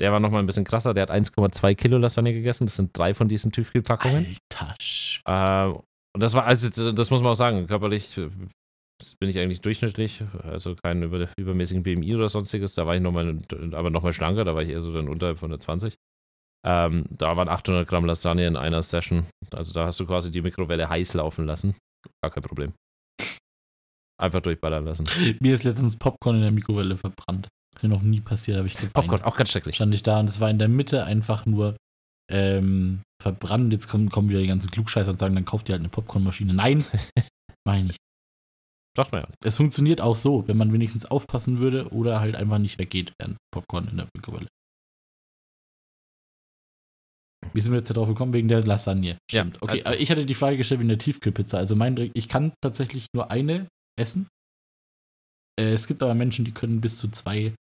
der 0.01 0.11
war 0.13 0.21
noch 0.21 0.31
mal 0.31 0.41
ein 0.41 0.47
bisschen 0.47 0.65
krasser, 0.65 0.95
der 0.95 1.03
hat 1.03 1.11
1,2 1.11 1.75
Kilo 1.75 1.99
Lasagne 1.99 2.33
gegessen, 2.33 2.67
das 2.67 2.77
sind 2.77 2.97
drei 2.97 3.15
von 3.15 3.29
diesen 3.29 3.53
Tiefkühlpackungen. 3.53 4.37
Alter 4.53 4.75
Ähm, 5.27 5.81
und 6.15 6.23
das 6.23 6.35
war, 6.35 6.45
also 6.47 6.93
das 6.93 7.11
muss 7.11 7.21
man 7.23 7.33
auch 7.33 7.37
sagen, 7.37 7.67
körperlich 7.67 8.17
äh, 8.19 8.29
bin 9.21 9.29
ich 9.29 9.39
eigentlich 9.39 9.61
durchschnittlich, 9.61 10.23
also 10.43 10.77
keinen 10.77 11.03
über, 11.03 11.29
übermäßigen 11.37 11.83
BMI 11.83 12.15
oder 12.15 12.29
sonstiges, 12.29 12.75
da 12.77 12.87
war 12.87 12.95
ich 12.95 13.03
nochmal, 13.03 13.39
aber 13.73 13.91
nochmal 13.91 14.13
schlanker, 14.13 14.45
da 14.45 14.55
war 14.55 14.63
ich 14.63 14.69
eher 14.71 14.83
so 14.83 14.93
dann 14.93 15.09
unterhalb 15.09 15.39
von 15.39 15.51
der 15.51 15.59
20. 15.61 15.95
Ähm, 16.67 17.05
da 17.11 17.37
waren 17.37 17.49
800 17.49 17.87
Gramm 17.87 18.07
Lasagne 18.07 18.47
in 18.47 18.57
einer 18.57 18.83
Session. 18.83 19.27
Also 19.53 19.73
da 19.73 19.87
hast 19.87 20.01
du 20.01 20.07
quasi 20.07 20.31
die 20.31 20.41
Mikrowelle 20.41 20.89
heiß 20.89 21.15
laufen 21.15 21.47
lassen. 21.47 21.77
Gar 22.23 22.33
kein 22.33 22.43
Problem. 22.43 22.73
Einfach 24.21 24.41
durchballern 24.41 24.85
lassen. 24.85 25.07
Mir 25.41 25.55
ist 25.55 25.65
letztens 25.65 25.97
Popcorn 25.97 26.37
in 26.37 26.43
der 26.43 26.51
Mikrowelle 26.53 26.97
verbrannt. 26.97 27.49
Das 27.73 27.83
ist 27.83 27.89
mir 27.89 27.95
noch 27.95 28.03
nie 28.03 28.21
passiert, 28.21 28.57
habe 28.57 28.69
ich 28.69 28.75
geweint. 28.75 28.95
Popcorn, 28.95 29.23
auch 29.23 29.37
ganz 29.37 29.51
schrecklich. 29.51 29.75
Stand 29.75 29.93
ich 29.95 30.03
da 30.03 30.21
und 30.21 30.29
es 30.29 30.41
war 30.41 30.49
in 30.49 30.59
der 30.59 30.69
Mitte 30.69 31.05
einfach 31.05 31.45
nur 31.45 31.77
ähm, 32.31 33.03
verbrannt. 33.21 33.73
Jetzt 33.73 33.89
kommen, 33.89 34.11
kommen 34.11 34.29
wieder 34.29 34.41
die 34.41 34.47
ganzen 34.47 34.71
Klugscheißer 34.71 35.11
und 35.11 35.19
sagen, 35.19 35.35
dann 35.35 35.45
kauft 35.45 35.69
ihr 35.69 35.73
halt 35.73 35.81
eine 35.81 35.89
Popcornmaschine. 35.89 36.55
Nein, 36.55 36.85
meine 37.67 37.91
ich. 37.91 37.97
Braucht 38.97 39.11
man 39.11 39.23
ja 39.23 39.27
nicht. 39.27 39.45
Es 39.45 39.57
funktioniert 39.57 40.01
auch 40.01 40.15
so, 40.15 40.47
wenn 40.47 40.57
man 40.57 40.73
wenigstens 40.73 41.05
aufpassen 41.05 41.59
würde 41.59 41.89
oder 41.89 42.21
halt 42.21 42.37
einfach 42.37 42.59
nicht 42.59 42.79
weggeht, 42.79 43.13
während 43.19 43.39
Popcorn 43.53 43.89
in 43.89 43.97
der 43.97 44.07
Mikrowelle. 44.15 44.47
Wie 47.55 47.61
sind 47.61 47.73
wir 47.73 47.79
jetzt 47.79 47.91
darauf 47.91 48.09
gekommen? 48.09 48.33
Wegen 48.33 48.49
der 48.49 48.65
Lasagne. 48.65 49.11
Ja, 49.31 49.43
Stimmt. 49.43 49.63
okay, 49.63 49.73
also- 49.73 49.85
aber 49.87 50.01
ich 50.01 50.11
hatte 50.11 50.27
die 50.27 50.35
Frage 50.35 50.57
gestellt 50.57 50.81
wegen 50.81 50.89
der 50.89 50.99
Tiefkühlpizza. 50.99 51.57
Also 51.59 51.77
mein, 51.77 52.11
ich 52.15 52.29
kann 52.29 52.53
tatsächlich 52.61 53.07
nur 53.15 53.31
eine 53.31 53.69
essen. 53.99 54.27
Äh, 55.59 55.73
es 55.73 55.87
gibt 55.87 56.03
aber 56.03 56.15
Menschen, 56.15 56.45
die 56.45 56.51
können 56.53 56.81
bis 56.81 56.99
zu 56.99 57.09
zwei, 57.09 57.55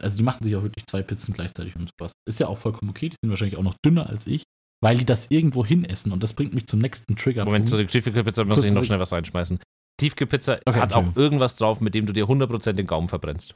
also 0.00 0.16
die 0.18 0.22
machen 0.22 0.44
sich 0.44 0.54
auch 0.56 0.62
wirklich 0.62 0.84
zwei 0.86 1.02
Pizzen 1.02 1.32
gleichzeitig 1.32 1.74
und 1.76 1.90
sowas. 1.98 2.12
Ist 2.28 2.38
ja 2.38 2.48
auch 2.48 2.58
vollkommen 2.58 2.90
okay. 2.90 3.08
Die 3.08 3.16
sind 3.22 3.30
wahrscheinlich 3.30 3.56
auch 3.56 3.62
noch 3.62 3.76
dünner 3.84 4.08
als 4.08 4.26
ich, 4.26 4.42
weil 4.82 4.98
die 4.98 5.06
das 5.06 5.30
irgendwo 5.30 5.64
hin 5.64 5.84
essen. 5.86 6.12
Und 6.12 6.22
das 6.22 6.34
bringt 6.34 6.52
mich 6.52 6.66
zum 6.66 6.80
nächsten 6.80 7.16
Trigger. 7.16 7.46
Moment, 7.46 7.68
zu 7.68 7.78
der 7.78 7.86
Tiefkühlpizza 7.86 8.44
muss 8.44 8.62
ich 8.62 8.72
noch 8.74 8.84
schnell 8.84 9.00
was 9.00 9.12
reinschmeißen. 9.12 9.58
Tiefkühlpizza 9.98 10.60
Okay, 10.66 10.80
hat 10.80 10.92
auch 10.92 11.16
irgendwas 11.16 11.56
drauf, 11.56 11.80
mit 11.80 11.94
dem 11.94 12.04
du 12.04 12.12
dir 12.12 12.26
100% 12.26 12.72
den 12.74 12.86
Gaumen 12.86 13.08
verbrennst. 13.08 13.54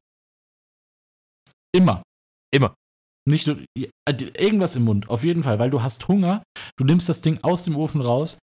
Immer. 1.74 2.02
Immer. 2.52 2.74
Nicht 3.26 3.46
ja, 3.46 3.54
äh, 4.08 4.12
irgendwas 4.38 4.76
im 4.76 4.84
Mund, 4.84 5.08
auf 5.08 5.24
jeden 5.24 5.42
Fall, 5.42 5.58
weil 5.58 5.70
du 5.70 5.82
hast 5.82 6.06
Hunger, 6.08 6.42
du 6.76 6.84
nimmst 6.84 7.08
das 7.08 7.22
Ding 7.22 7.38
aus 7.42 7.64
dem 7.64 7.76
Ofen 7.76 8.00
raus 8.00 8.38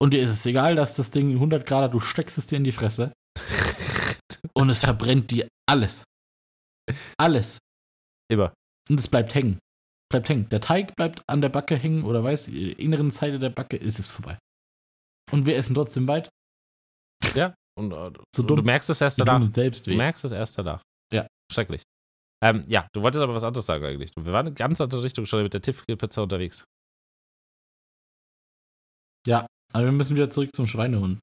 und 0.00 0.12
dir 0.14 0.22
ist 0.22 0.30
es 0.30 0.46
egal, 0.46 0.74
dass 0.74 0.96
das 0.96 1.10
Ding 1.10 1.32
100 1.32 1.66
Grad 1.66 1.84
hat, 1.84 1.94
du 1.94 2.00
steckst 2.00 2.38
es 2.38 2.46
dir 2.46 2.56
in 2.56 2.64
die 2.64 2.72
Fresse 2.72 3.12
und 4.54 4.70
es 4.70 4.84
verbrennt 4.84 5.30
dir 5.30 5.48
alles. 5.68 6.04
Alles. 7.18 7.58
Immer. 8.30 8.54
Und 8.88 9.00
es 9.00 9.08
bleibt 9.08 9.34
hängen. 9.34 9.58
Bleibt 10.10 10.28
hängen. 10.28 10.48
Der 10.48 10.60
Teig 10.60 10.94
bleibt 10.96 11.22
an 11.28 11.40
der 11.40 11.48
Backe 11.48 11.76
hängen 11.76 12.04
oder 12.04 12.22
weiß, 12.22 12.48
inneren 12.48 13.10
Seite 13.10 13.38
der 13.38 13.50
Backe 13.50 13.76
ist 13.76 13.98
es 13.98 14.10
vorbei. 14.10 14.38
Und 15.32 15.46
wir 15.46 15.56
essen 15.56 15.74
trotzdem 15.74 16.06
weit. 16.08 16.28
Und, 17.76 17.92
äh, 17.92 18.12
So 18.34 18.42
und 18.42 18.48
dumm. 18.50 18.56
du 18.58 18.62
merkst 18.62 18.88
es 18.90 19.00
erst 19.00 19.18
danach. 19.18 19.50
selbst 19.50 19.86
Du 19.86 19.94
merkst 19.94 20.24
es 20.24 20.32
erst 20.32 20.58
danach. 20.58 20.82
Ja. 21.12 21.26
Schrecklich. 21.50 21.82
Ähm, 22.44 22.62
ja, 22.68 22.86
du 22.92 23.00
wolltest 23.00 23.22
aber 23.22 23.34
was 23.34 23.44
anderes 23.44 23.64
sagen 23.64 23.84
eigentlich. 23.84 24.10
Wir 24.16 24.32
waren 24.32 24.48
in 24.48 24.54
ganz 24.54 24.80
andere 24.80 25.02
Richtung 25.02 25.24
schon 25.24 25.42
mit 25.42 25.54
der 25.54 25.62
Tiefkühlpizza 25.62 26.22
unterwegs. 26.22 26.64
Aber 29.72 29.86
wir 29.86 29.92
müssen 29.92 30.16
wieder 30.16 30.30
zurück 30.30 30.54
zum 30.54 30.66
Schweinehund. 30.66 31.20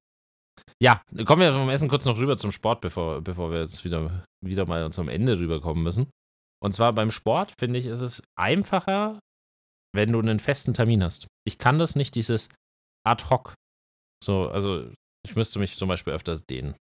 Ja, 0.82 1.02
kommen 1.24 1.42
wir 1.42 1.52
vom 1.52 1.70
Essen 1.70 1.88
kurz 1.88 2.04
noch 2.04 2.18
rüber 2.18 2.36
zum 2.36 2.52
Sport, 2.52 2.80
bevor, 2.80 3.20
bevor 3.22 3.50
wir 3.50 3.60
jetzt 3.60 3.84
wieder, 3.84 4.24
wieder 4.44 4.66
mal 4.66 4.92
zum 4.92 5.08
Ende 5.08 5.38
rüberkommen 5.38 5.82
müssen. 5.82 6.10
Und 6.62 6.72
zwar 6.72 6.92
beim 6.92 7.10
Sport, 7.10 7.52
finde 7.58 7.78
ich, 7.78 7.86
ist 7.86 8.00
es 8.00 8.22
einfacher, 8.36 9.18
wenn 9.94 10.12
du 10.12 10.18
einen 10.18 10.40
festen 10.40 10.74
Termin 10.74 11.02
hast. 11.02 11.26
Ich 11.46 11.58
kann 11.58 11.78
das 11.78 11.96
nicht, 11.96 12.14
dieses 12.14 12.48
ad 13.06 13.24
hoc. 13.30 13.54
So, 14.22 14.48
also 14.48 14.90
ich 15.26 15.34
müsste 15.34 15.58
mich 15.58 15.76
zum 15.76 15.88
Beispiel 15.88 16.12
öfters 16.12 16.44
dehnen. 16.44 16.74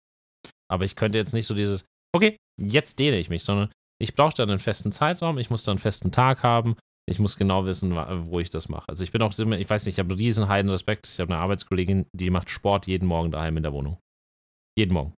Aber 0.70 0.84
ich 0.84 0.96
könnte 0.96 1.18
jetzt 1.18 1.34
nicht 1.34 1.46
so 1.46 1.54
dieses, 1.54 1.84
okay, 2.14 2.36
jetzt 2.60 2.98
dehne 2.98 3.18
ich 3.18 3.30
mich, 3.30 3.42
sondern 3.44 3.70
ich 4.00 4.14
brauche 4.14 4.34
dann 4.34 4.50
einen 4.50 4.58
festen 4.58 4.92
Zeitraum, 4.92 5.38
ich 5.38 5.50
muss 5.50 5.64
dann 5.64 5.72
einen 5.74 5.78
festen 5.80 6.12
Tag 6.12 6.42
haben, 6.44 6.76
ich 7.08 7.18
muss 7.18 7.36
genau 7.36 7.64
wissen, 7.64 7.94
wo 8.30 8.38
ich 8.38 8.50
das 8.50 8.68
mache. 8.68 8.88
Also 8.88 9.02
ich 9.02 9.12
bin 9.12 9.22
auch 9.22 9.36
immer, 9.38 9.58
ich 9.58 9.68
weiß 9.68 9.86
nicht, 9.86 9.94
ich 9.94 9.98
habe 9.98 10.10
einen 10.10 10.18
riesen 10.18 10.48
heiden 10.48 10.70
Respekt. 10.70 11.08
Ich 11.08 11.18
habe 11.20 11.32
eine 11.32 11.42
Arbeitskollegin, 11.42 12.06
die 12.14 12.30
macht 12.30 12.50
Sport 12.50 12.86
jeden 12.86 13.06
Morgen 13.06 13.30
daheim 13.30 13.56
in 13.56 13.62
der 13.62 13.72
Wohnung. 13.72 13.98
Jeden 14.78 14.92
Morgen. 14.92 15.14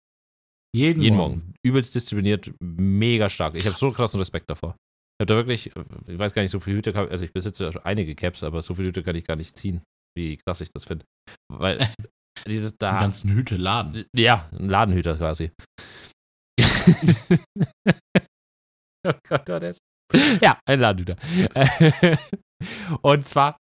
Jeden, 0.75 1.03
Jeden 1.03 1.17
Morgen. 1.17 1.35
Morgen. 1.39 1.55
Übelst 1.65 1.95
diszipliniert, 1.97 2.53
mega 2.61 3.29
stark. 3.29 3.57
Ich 3.57 3.67
habe 3.67 3.77
so 3.77 3.87
Krass. 3.89 3.97
krassen 3.97 4.21
Respekt 4.21 4.49
davor. 4.49 4.77
Ich 5.19 5.25
habe 5.25 5.27
da 5.27 5.37
wirklich, 5.37 5.73
ich 6.07 6.19
weiß 6.19 6.33
gar 6.33 6.43
nicht, 6.43 6.53
so 6.53 6.61
viele 6.61 6.77
Hüte, 6.77 6.95
also 6.95 7.25
ich 7.25 7.33
besitze 7.33 7.85
einige 7.85 8.15
Caps, 8.15 8.45
aber 8.45 8.63
so 8.63 8.75
viele 8.75 8.89
Hüte 8.89 9.03
kann 9.03 9.17
ich 9.17 9.25
gar 9.25 9.35
nicht 9.37 9.57
ziehen, 9.59 9.83
wie 10.17 10.37
krass 10.37 10.61
ich 10.61 10.71
das 10.73 10.85
finde. 10.85 11.05
Weil 11.53 11.77
dieses 12.47 12.71
Den 12.73 12.79
da, 12.79 13.01
ganzen 13.01 13.31
Hüteladen. 13.33 14.05
ja, 14.17 14.49
ein 14.53 14.69
Ladenhüter 14.69 15.17
quasi. 15.17 15.51
oh 19.07 19.13
Gott, 19.29 19.49
war 19.49 19.61
das. 19.61 19.79
Ja, 20.41 20.59
ein 20.67 20.81
Ladenhüter. 20.81 21.17
Und 23.03 23.25
zwar, 23.25 23.57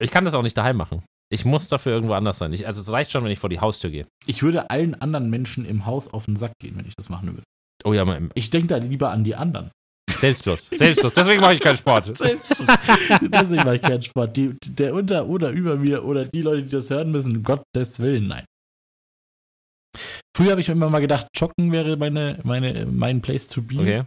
ich 0.00 0.10
kann 0.10 0.24
das 0.24 0.34
auch 0.34 0.42
nicht 0.42 0.56
daheim 0.56 0.76
machen. 0.76 1.02
Ich 1.32 1.44
muss 1.44 1.68
dafür 1.68 1.92
irgendwo 1.92 2.14
anders 2.14 2.38
sein. 2.38 2.52
Ich, 2.52 2.66
also 2.66 2.80
es 2.80 2.92
reicht 2.92 3.10
schon, 3.10 3.24
wenn 3.24 3.30
ich 3.30 3.38
vor 3.38 3.48
die 3.50 3.60
Haustür 3.60 3.90
gehe. 3.90 4.06
Ich 4.26 4.42
würde 4.42 4.70
allen 4.70 4.94
anderen 5.00 5.30
Menschen 5.30 5.64
im 5.64 5.86
Haus 5.86 6.08
auf 6.12 6.26
den 6.26 6.36
Sack 6.36 6.52
gehen, 6.60 6.76
wenn 6.76 6.86
ich 6.86 6.94
das 6.96 7.08
machen 7.08 7.28
würde. 7.28 7.42
Oh 7.84 7.92
ja, 7.92 8.04
mal, 8.04 8.28
Ich 8.34 8.50
denke 8.50 8.68
da 8.68 8.76
lieber 8.76 9.10
an 9.10 9.24
die 9.24 9.34
anderen. 9.34 9.70
selbstlos. 10.08 10.66
Selbstlos. 10.66 11.14
Deswegen 11.14 11.40
mache 11.40 11.54
ich 11.54 11.60
keinen 11.60 11.76
Sport. 11.78 12.08
Deswegen 12.18 13.64
mache 13.64 13.76
ich 13.76 13.82
keinen 13.82 14.02
Sport. 14.02 14.36
Die, 14.36 14.54
der 14.66 14.94
unter 14.94 15.26
oder 15.26 15.50
über 15.50 15.76
mir 15.76 16.04
oder 16.04 16.26
die 16.26 16.42
Leute, 16.42 16.62
die 16.64 16.70
das 16.70 16.90
hören 16.90 17.10
müssen, 17.10 17.42
Gottes 17.42 17.98
Willen, 18.00 18.28
nein. 18.28 18.44
Früher 20.36 20.50
habe 20.50 20.60
ich 20.60 20.68
mir 20.68 20.74
immer 20.74 20.90
mal 20.90 21.00
gedacht, 21.00 21.28
Joggen 21.36 21.70
wäre 21.70 21.96
meine, 21.96 22.40
meine, 22.42 22.86
mein 22.86 23.22
Place 23.22 23.48
to 23.48 23.62
be. 23.62 23.78
Okay. 23.78 24.02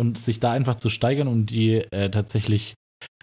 Und 0.00 0.18
sich 0.18 0.40
da 0.40 0.52
einfach 0.52 0.76
zu 0.76 0.90
steigern 0.90 1.28
und 1.28 1.46
die 1.46 1.76
äh, 1.92 2.10
tatsächlich 2.10 2.74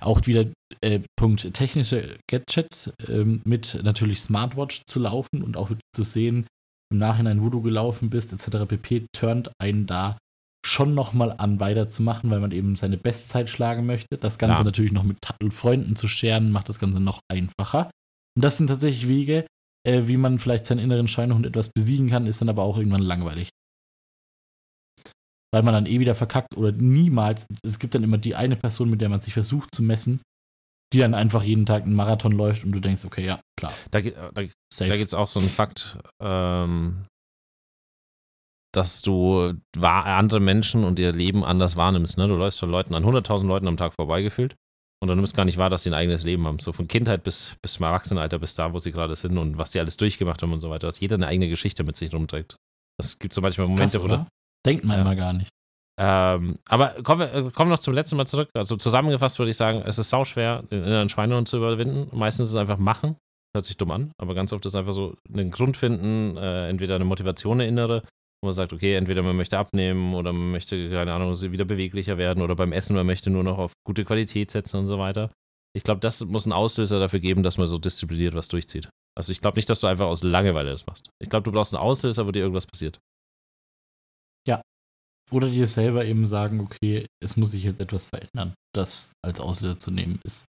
auch 0.01 0.25
wieder 0.25 0.45
äh, 0.81 0.99
Punkt 1.17 1.53
technische 1.53 2.17
Gadgets 2.29 2.91
ähm, 3.07 3.41
mit 3.45 3.79
natürlich 3.83 4.21
Smartwatch 4.21 4.81
zu 4.87 4.99
laufen 4.99 5.41
und 5.41 5.57
auch 5.57 5.71
zu 5.93 6.03
sehen, 6.03 6.47
im 6.91 6.99
Nachhinein, 6.99 7.41
wo 7.41 7.49
du 7.49 7.61
gelaufen 7.61 8.09
bist, 8.09 8.33
etc. 8.33 8.65
pp. 8.67 9.05
turnt 9.13 9.51
einen 9.61 9.85
da 9.85 10.17
schon 10.65 10.95
nochmal 10.95 11.33
an, 11.37 11.59
weiterzumachen, 11.59 12.29
weil 12.29 12.39
man 12.39 12.51
eben 12.51 12.75
seine 12.75 12.97
Bestzeit 12.97 13.49
schlagen 13.49 13.85
möchte. 13.85 14.17
Das 14.17 14.37
Ganze 14.37 14.61
Ja. 14.61 14.65
natürlich 14.65 14.91
noch 14.91 15.03
mit 15.03 15.17
Freunden 15.51 15.95
zu 15.95 16.07
scheren, 16.07 16.51
macht 16.51 16.69
das 16.69 16.79
Ganze 16.79 16.99
noch 16.99 17.19
einfacher. 17.31 17.91
Und 18.35 18.43
das 18.43 18.57
sind 18.57 18.67
tatsächlich 18.67 19.07
Wege, 19.07 19.45
äh, 19.85 20.07
wie 20.07 20.17
man 20.17 20.39
vielleicht 20.39 20.65
seinen 20.65 20.79
inneren 20.79 21.07
Schweinehund 21.07 21.45
etwas 21.45 21.69
besiegen 21.69 22.09
kann, 22.09 22.27
ist 22.27 22.41
dann 22.41 22.49
aber 22.49 22.63
auch 22.63 22.77
irgendwann 22.77 23.01
langweilig. 23.01 23.49
Weil 25.53 25.63
man 25.63 25.73
dann 25.73 25.85
eh 25.85 25.99
wieder 25.99 26.15
verkackt 26.15 26.57
oder 26.57 26.71
niemals, 26.71 27.45
es 27.63 27.79
gibt 27.79 27.95
dann 27.95 28.03
immer 28.03 28.17
die 28.17 28.35
eine 28.35 28.55
Person, 28.55 28.89
mit 28.89 28.99
der 28.99 29.09
man 29.09 29.21
sich 29.21 29.33
versucht 29.33 29.73
zu 29.73 29.83
messen, 29.83 30.21
die 30.91 30.99
dann 30.99 31.13
einfach 31.13 31.43
jeden 31.43 31.65
Tag 31.65 31.83
einen 31.83 31.95
Marathon 31.95 32.33
läuft 32.33 32.65
und 32.65 32.71
du 32.71 32.79
denkst, 32.79 33.05
okay, 33.05 33.25
ja, 33.25 33.39
klar, 33.57 33.73
Da, 33.91 34.01
da, 34.01 34.31
da 34.31 34.43
gibt 34.43 35.07
es 35.07 35.13
auch 35.13 35.27
so 35.27 35.39
einen 35.39 35.49
Fakt, 35.49 35.97
ähm, 36.21 37.05
dass 38.73 39.01
du 39.01 39.53
andere 39.81 40.41
Menschen 40.41 40.83
und 40.83 40.99
ihr 40.99 41.13
Leben 41.13 41.45
anders 41.45 41.77
wahrnimmst. 41.77 42.17
Ne? 42.17 42.27
Du 42.27 42.35
läufst 42.35 42.59
von 42.59 42.69
Leuten 42.69 42.93
an 42.93 43.05
100.000 43.05 43.45
Leuten 43.45 43.67
am 43.67 43.77
Tag 43.77 43.93
vorbeigefühlt 43.93 44.55
und 45.05 45.09
dann 45.09 45.17
nimmst 45.17 45.35
gar 45.35 45.45
nicht 45.45 45.57
wahr, 45.59 45.69
dass 45.69 45.83
sie 45.83 45.91
ein 45.91 45.93
eigenes 45.93 46.23
Leben 46.23 46.47
haben. 46.47 46.57
So 46.59 46.73
von 46.73 46.87
Kindheit 46.87 47.23
bis, 47.23 47.55
bis 47.61 47.73
zum 47.73 47.85
Erwachsenenalter, 47.85 48.39
bis 48.39 48.55
da, 48.55 48.73
wo 48.73 48.79
sie 48.79 48.91
gerade 48.91 49.15
sind 49.15 49.37
und 49.37 49.57
was 49.59 49.69
die 49.71 49.79
alles 49.79 49.97
durchgemacht 49.97 50.41
haben 50.41 50.51
und 50.51 50.59
so 50.61 50.69
weiter. 50.71 50.87
Dass 50.87 50.99
jeder 50.99 51.15
eine 51.15 51.27
eigene 51.27 51.47
Geschichte 51.47 51.83
mit 51.83 51.95
sich 51.95 52.11
rumträgt. 52.13 52.55
Das 52.99 53.19
gibt 53.19 53.33
so 53.33 53.41
manchmal 53.41 53.67
Krass, 53.67 53.75
Momente, 53.75 54.01
wo 54.01 54.07
du, 54.07 54.13
oder? 54.15 54.27
Denkt 54.65 54.83
man 54.83 54.97
Ja. 54.97 55.01
immer 55.03 55.15
gar 55.15 55.33
nicht. 55.33 55.49
ähm, 56.01 56.55
aber 56.65 56.89
kommen 57.03 57.19
wir 57.21 57.33
äh, 57.33 57.51
kommen 57.51 57.69
noch 57.69 57.79
zum 57.79 57.93
letzten 57.93 58.17
Mal 58.17 58.25
zurück. 58.25 58.49
Also 58.55 58.75
zusammengefasst 58.77 59.37
würde 59.39 59.51
ich 59.51 59.57
sagen, 59.57 59.81
es 59.85 59.97
ist 59.99 60.09
sauschwer, 60.09 60.63
den 60.63 60.83
inneren 60.83 61.07
Schweinehund 61.09 61.47
zu 61.47 61.57
überwinden. 61.57 62.07
Meistens 62.17 62.47
ist 62.47 62.51
es 62.53 62.57
einfach 62.57 62.77
machen. 62.77 63.15
Hört 63.55 63.63
sich 63.65 63.77
dumm 63.77 63.91
an, 63.91 64.11
aber 64.17 64.33
ganz 64.35 64.51
oft 64.51 64.65
ist 64.65 64.73
es 64.73 64.75
einfach 64.75 64.91
so 64.91 65.15
einen 65.33 65.51
Grund 65.51 65.77
finden, 65.77 66.35
äh, 66.35 66.67
entweder 66.67 66.95
eine 66.95 67.05
Motivation, 67.05 67.61
eine 67.61 67.67
innere, 67.69 68.01
wo 68.45 68.47
man 68.47 68.53
sagt, 68.53 68.73
okay, 68.73 68.95
entweder 68.95 69.23
man 69.23 69.35
möchte 69.35 69.57
abnehmen 69.57 70.13
oder 70.13 70.31
man 70.31 70.51
möchte, 70.51 70.89
keine 70.89 71.13
Ahnung, 71.13 71.39
wieder 71.51 71.65
beweglicher 71.65 72.17
werden 72.17 72.41
oder 72.41 72.55
beim 72.55 72.71
Essen, 72.71 72.95
man 72.95 73.05
möchte 73.05 73.29
nur 73.29 73.43
noch 73.43 73.57
auf 73.57 73.73
gute 73.85 74.05
Qualität 74.05 74.51
setzen 74.51 74.77
und 74.77 74.87
so 74.87 74.99
weiter. 74.99 75.31
Ich 75.75 75.83
glaube, 75.83 75.99
das 75.99 76.23
muss 76.23 76.45
einen 76.45 76.53
Auslöser 76.53 76.99
dafür 76.99 77.19
geben, 77.19 77.43
dass 77.43 77.57
man 77.57 77.67
so 77.67 77.77
diszipliniert 77.77 78.33
was 78.33 78.47
durchzieht. 78.47 78.89
Also 79.17 79.31
ich 79.31 79.41
glaube 79.41 79.57
nicht, 79.57 79.69
dass 79.69 79.81
du 79.81 79.87
einfach 79.87 80.05
aus 80.05 80.23
Langeweile 80.23 80.69
das 80.69 80.85
machst. 80.85 81.09
Ich 81.21 81.29
glaube, 81.29 81.43
du 81.43 81.51
brauchst 81.51 81.73
einen 81.73 81.83
Auslöser, 81.83 82.25
wo 82.27 82.31
dir 82.31 82.39
irgendwas 82.39 82.67
passiert. 82.67 82.99
Oder 85.31 85.49
dir 85.49 85.67
selber 85.67 86.05
eben 86.05 86.27
sagen, 86.27 86.59
okay, 86.59 87.07
es 87.19 87.35
muss 87.35 87.51
sich 87.51 87.63
jetzt 87.63 87.81
etwas 87.81 88.07
verändern. 88.07 88.53
Das 88.75 89.13
als 89.23 89.39
Auslöser 89.39 89.77
zu 89.77 89.91
nehmen, 89.91 90.19
ist 90.23 90.45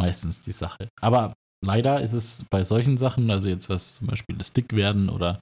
meistens 0.00 0.40
die 0.40 0.52
Sache. 0.52 0.88
Aber 1.00 1.34
leider 1.64 2.00
ist 2.00 2.12
es 2.12 2.44
bei 2.50 2.64
solchen 2.64 2.96
Sachen, 2.96 3.30
also 3.30 3.48
jetzt 3.48 3.68
was 3.68 3.96
zum 3.96 4.08
Beispiel 4.08 4.36
das 4.36 4.52
Dickwerden 4.52 5.08
oder 5.08 5.40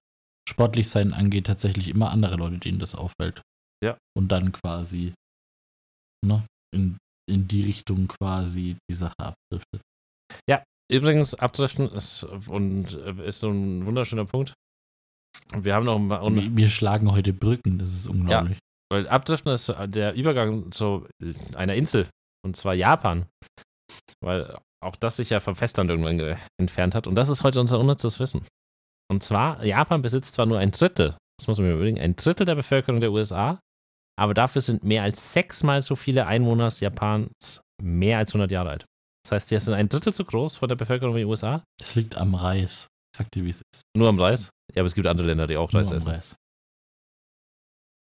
sportlich 0.49 0.89
sein 0.89 1.13
angeht, 1.13 1.47
tatsächlich 1.47 1.89
immer 1.89 2.11
andere 2.11 2.37
Leute, 2.37 2.59
denen 2.59 2.79
das 2.79 2.95
auffällt. 2.95 3.43
Ja. 3.83 3.97
Und 4.17 4.29
dann 4.29 4.53
quasi 4.53 5.15
ne, 6.25 6.45
in, 6.75 6.97
in 7.31 7.49
die 7.49 7.65
Richtung 7.65 8.09
quasi 8.09 8.77
die 8.91 8.95
Sache 8.95 9.19
abdriftet. 9.19 9.81
Übrigens, 10.93 11.35
Abdriften 11.35 11.89
ist, 11.89 12.25
und, 12.25 12.93
äh, 12.93 13.27
ist 13.27 13.39
so 13.41 13.49
ein 13.51 13.87
wunderschöner 13.87 14.27
Punkt. 14.27 14.53
Wir 15.57 15.75
haben 15.75 15.87
noch, 15.87 15.97
ein 15.99 16.09
paar- 16.11 16.23
Wir, 16.35 16.55
wir 16.55 16.69
schlagen 16.69 17.11
heute 17.11 17.33
Brücken, 17.33 17.79
das 17.79 17.91
ist 17.95 18.07
unglaublich. 18.07 18.59
weil 18.93 19.09
Abdriften 19.09 19.51
ist 19.51 19.75
der 19.87 20.13
Übergang 20.15 20.71
zu 20.73 21.09
einer 21.55 21.75
Insel, 21.75 22.07
Und 22.45 22.55
zwar 22.55 22.75
Japan. 22.75 23.25
Weil 24.23 24.55
auch 24.85 24.95
das 24.97 25.17
sich 25.17 25.31
ja 25.31 25.41
vom 25.41 25.57
Festland 25.57 25.89
irgendwann 25.91 26.37
entfernt 26.61 26.95
hat. 26.95 27.07
Und 27.07 27.15
das 27.15 27.31
ist 27.31 27.43
heute 27.45 27.61
unser 27.61 27.81
unnützes 27.81 28.21
Wissen. 28.21 28.47
Und 29.11 29.23
zwar, 29.23 29.65
Japan 29.65 30.03
besitzt 30.03 30.35
zwar 30.35 30.47
nur 30.47 30.59
ein 30.59 30.71
Drittel, 30.71 31.17
das 31.39 31.47
muss 31.47 31.59
man 31.59 31.69
mir 31.69 31.75
überlegen, 31.75 32.01
ein 32.01 32.17
Drittel 32.17 32.47
der 32.47 32.55
Bevölkerung 32.55 33.01
der 33.01 33.13
USA, 33.13 33.61
aber 34.19 34.35
dafür 34.35 34.61
sind 34.61 34.85
mehr 34.85 35.03
als 35.03 35.33
sechsmal 35.33 35.83
so 35.83 35.97
viele 35.97 36.27
Einwohner 36.27 36.69
Japans 36.69 37.61
mehr 37.83 38.19
als 38.19 38.31
100 38.31 38.51
Jahre 38.51 38.71
alt. 38.71 38.87
Das 39.25 39.33
heißt, 39.33 39.49
sie 39.49 39.59
sind 39.59 39.75
ein 39.75 39.89
Drittel 39.89 40.13
so 40.13 40.25
groß 40.25 40.57
von 40.57 40.69
der 40.69 40.77
Bevölkerung 40.77 41.15
wie 41.15 41.21
die 41.21 41.25
USA. 41.25 41.65
Das 41.79 41.95
liegt 41.95 42.17
am 42.17 42.35
Reis. 42.35 42.89
Sag 43.17 43.31
dir, 43.31 43.45
wie 43.45 43.51
es 43.51 43.63
ist. 43.73 43.83
Nur 43.97 44.09
am 44.09 44.19
Reis? 44.19 44.51
Ja, 44.75 44.81
aber 44.81 44.87
es 44.87 44.95
gibt 44.95 45.07
andere 45.07 45.27
Länder, 45.27 45.47
die 45.47 45.57
auch 45.57 45.73
Reis 45.73 45.91
essen. 45.91 46.09
Reis. 46.09 46.37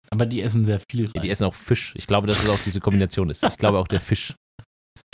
Aber 0.10 0.26
die 0.26 0.42
essen 0.42 0.66
sehr 0.66 0.80
viel 0.90 1.06
Reis. 1.06 1.12
Ja, 1.16 1.22
die 1.22 1.30
essen 1.30 1.46
auch 1.46 1.54
Fisch. 1.54 1.94
Ich 1.96 2.08
glaube, 2.08 2.28
dass 2.28 2.44
es 2.44 2.50
auch 2.50 2.60
diese 2.60 2.80
Kombination 2.80 3.30
ist. 3.30 3.44
Ich 3.44 3.58
glaube 3.58 3.78
auch 3.78 3.88
der 3.88 4.02
Fisch. 4.02 4.34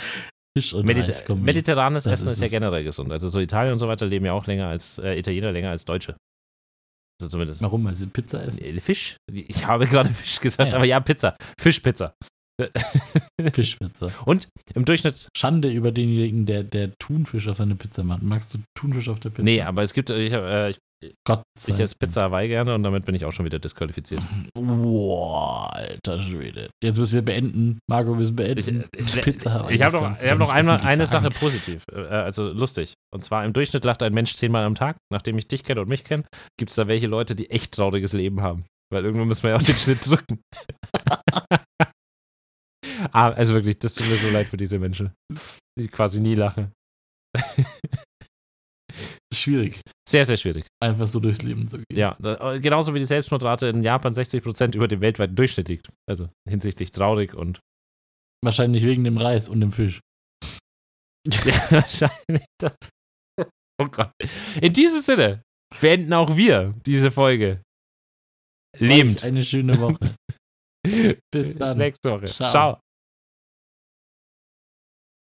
Fisch 0.56 0.72
und 0.74 0.86
Mediter 0.86 1.08
Reis 1.08 1.24
kommen. 1.24 1.42
mediterranes 1.42 2.04
Das 2.04 2.20
Essen 2.20 2.28
ist 2.28 2.34
ist 2.34 2.40
ja 2.42 2.48
generell 2.48 2.84
gesund. 2.84 3.10
Also 3.12 3.28
so 3.28 3.40
Italien 3.40 3.72
und 3.72 3.78
so 3.78 3.88
weiter 3.88 4.06
leben 4.06 4.26
ja 4.26 4.32
auch 4.32 4.46
länger 4.46 4.68
als 4.68 4.98
äh, 4.98 5.18
Italiener 5.18 5.50
länger 5.52 5.70
als 5.70 5.84
Deutsche. 5.84 6.16
Also 7.20 7.30
zumindest. 7.30 7.62
Warum? 7.62 7.84
Weil 7.84 7.94
sie 7.94 8.06
Pizza 8.06 8.42
essen? 8.44 8.62
Äh, 8.62 8.80
Fisch? 8.80 9.16
Ich 9.32 9.66
habe 9.66 9.86
gerade 9.86 10.08
Fisch 10.12 10.40
gesagt, 10.40 10.70
Ja. 10.70 10.76
aber 10.76 10.84
ja, 10.84 11.00
Pizza. 11.00 11.36
Fischpizza. 11.58 12.14
Fischpizza. 13.54 14.10
Und 14.24 14.48
im 14.74 14.84
Durchschnitt, 14.84 15.28
Schande 15.36 15.70
über 15.70 15.90
denjenigen, 15.90 16.46
der, 16.46 16.62
der 16.62 16.92
Thunfisch 16.98 17.48
auf 17.48 17.56
seine 17.56 17.74
Pizza 17.76 18.04
macht. 18.04 18.22
Magst 18.22 18.54
du 18.54 18.58
Thunfisch 18.78 19.08
auf 19.08 19.20
der 19.20 19.30
Pizza? 19.30 19.42
nee, 19.42 19.62
aber 19.62 19.82
es 19.82 19.94
gibt, 19.94 20.10
ich, 20.10 20.32
äh, 20.32 20.70
ich, 20.70 20.78
Gott 21.26 21.42
sei 21.58 21.72
ich 21.72 21.80
esse. 21.80 21.96
Pizza 21.96 22.22
Hawaii 22.22 22.48
gerne 22.48 22.74
und 22.74 22.82
damit 22.82 23.04
bin 23.04 23.14
ich 23.14 23.24
auch 23.24 23.32
schon 23.32 23.44
wieder 23.44 23.58
disqualifiziert. 23.58 24.22
Boah, 24.54 25.72
alter 25.72 26.20
Schwede. 26.20 26.70
Jetzt 26.82 26.98
müssen 26.98 27.14
wir 27.14 27.22
beenden. 27.22 27.78
Marco, 27.88 28.10
wir 28.10 28.16
müssen 28.16 28.36
beenden. 28.36 28.84
Ich, 28.96 29.12
Pizza 29.22 29.52
Hawaii, 29.52 29.74
ich 29.74 29.82
habe 29.82 29.96
noch, 29.96 30.22
ich 30.22 30.30
hab 30.30 30.38
noch 30.38 30.50
einmal 30.50 30.80
eine. 30.80 31.06
Sache 31.06 31.30
positiv, 31.30 31.84
äh, 31.92 32.00
also 32.00 32.52
lustig. 32.52 32.94
Und 33.12 33.22
zwar 33.22 33.44
im 33.44 33.52
Durchschnitt 33.52 33.84
lacht 33.84 34.02
ein 34.02 34.14
Mensch 34.14 34.34
zehnmal 34.34 34.64
am 34.64 34.74
Tag. 34.74 34.96
Nachdem 35.10 35.36
ich 35.36 35.48
dich 35.48 35.64
kenne 35.64 35.80
und 35.80 35.88
mich 35.88 36.04
kenne, 36.04 36.24
gibt 36.58 36.70
es 36.70 36.76
da 36.76 36.88
welche 36.88 37.06
Leute, 37.06 37.34
die 37.34 37.50
echt 37.50 37.74
trauriges 37.74 38.12
Leben 38.12 38.40
haben. 38.40 38.64
Weil 38.92 39.04
irgendwo 39.04 39.24
müssen 39.24 39.44
wir 39.44 39.50
ja 39.50 39.56
auch 39.56 39.62
den 39.62 39.76
Schnitt 39.76 40.06
drücken. 40.06 40.42
ah, 43.12 43.30
also 43.30 43.54
wirklich, 43.54 43.78
das 43.78 43.94
tut 43.94 44.08
mir 44.08 44.16
so 44.16 44.30
leid 44.30 44.48
für 44.48 44.56
diese 44.56 44.78
Menschen, 44.78 45.12
die 45.78 45.88
quasi 45.88 46.20
nie 46.20 46.34
lachen. 46.34 46.72
Schwierig, 49.32 49.80
Sehr, 50.08 50.24
sehr 50.26 50.36
schwierig. 50.36 50.64
einfach 50.82 51.06
so 51.06 51.18
durchs 51.20 51.42
Leben 51.42 51.66
zu 51.68 51.76
gehen. 51.78 51.86
Ja, 51.98 52.16
da- 52.20 52.58
genauso 52.58 52.92
wie 52.94 52.98
die 52.98 53.04
Selbstmordrate 53.06 53.66
in 53.68 53.82
Japan 53.82 54.12
60% 54.12 54.74
über 54.76 54.88
dem 54.88 55.00
weltweiten 55.00 55.34
Durchschnitt 55.34 55.68
liegt. 55.68 55.88
Also 56.08 56.28
hinsichtlich 56.48 56.90
traurig 56.90 57.34
und 57.34 57.60
Wahrscheinlich 58.44 58.82
wegen 58.84 59.04
dem 59.04 59.18
Reis 59.18 59.48
und 59.48 59.60
dem 59.60 59.72
Fisch. 59.72 60.00
Ja, 61.44 61.70
wahrscheinlich. 61.70 62.44
Das. 62.60 62.74
Oh 63.80 63.86
Gott. 63.86 64.10
In 64.60 64.72
diesem 64.72 65.00
Sinne 65.00 65.42
beenden 65.80 66.12
auch 66.12 66.36
wir 66.36 66.74
diese 66.84 67.10
Folge. 67.12 67.62
Lebend. 68.78 69.22
Eine 69.22 69.44
schöne 69.44 69.78
Woche. 69.80 70.14
Bis 71.32 71.56
dann. 71.56 71.68
Bis 71.68 71.76
nächste 71.76 72.10
Woche. 72.10 72.24
Ciao. 72.24 72.48
Ciao. 72.48 72.80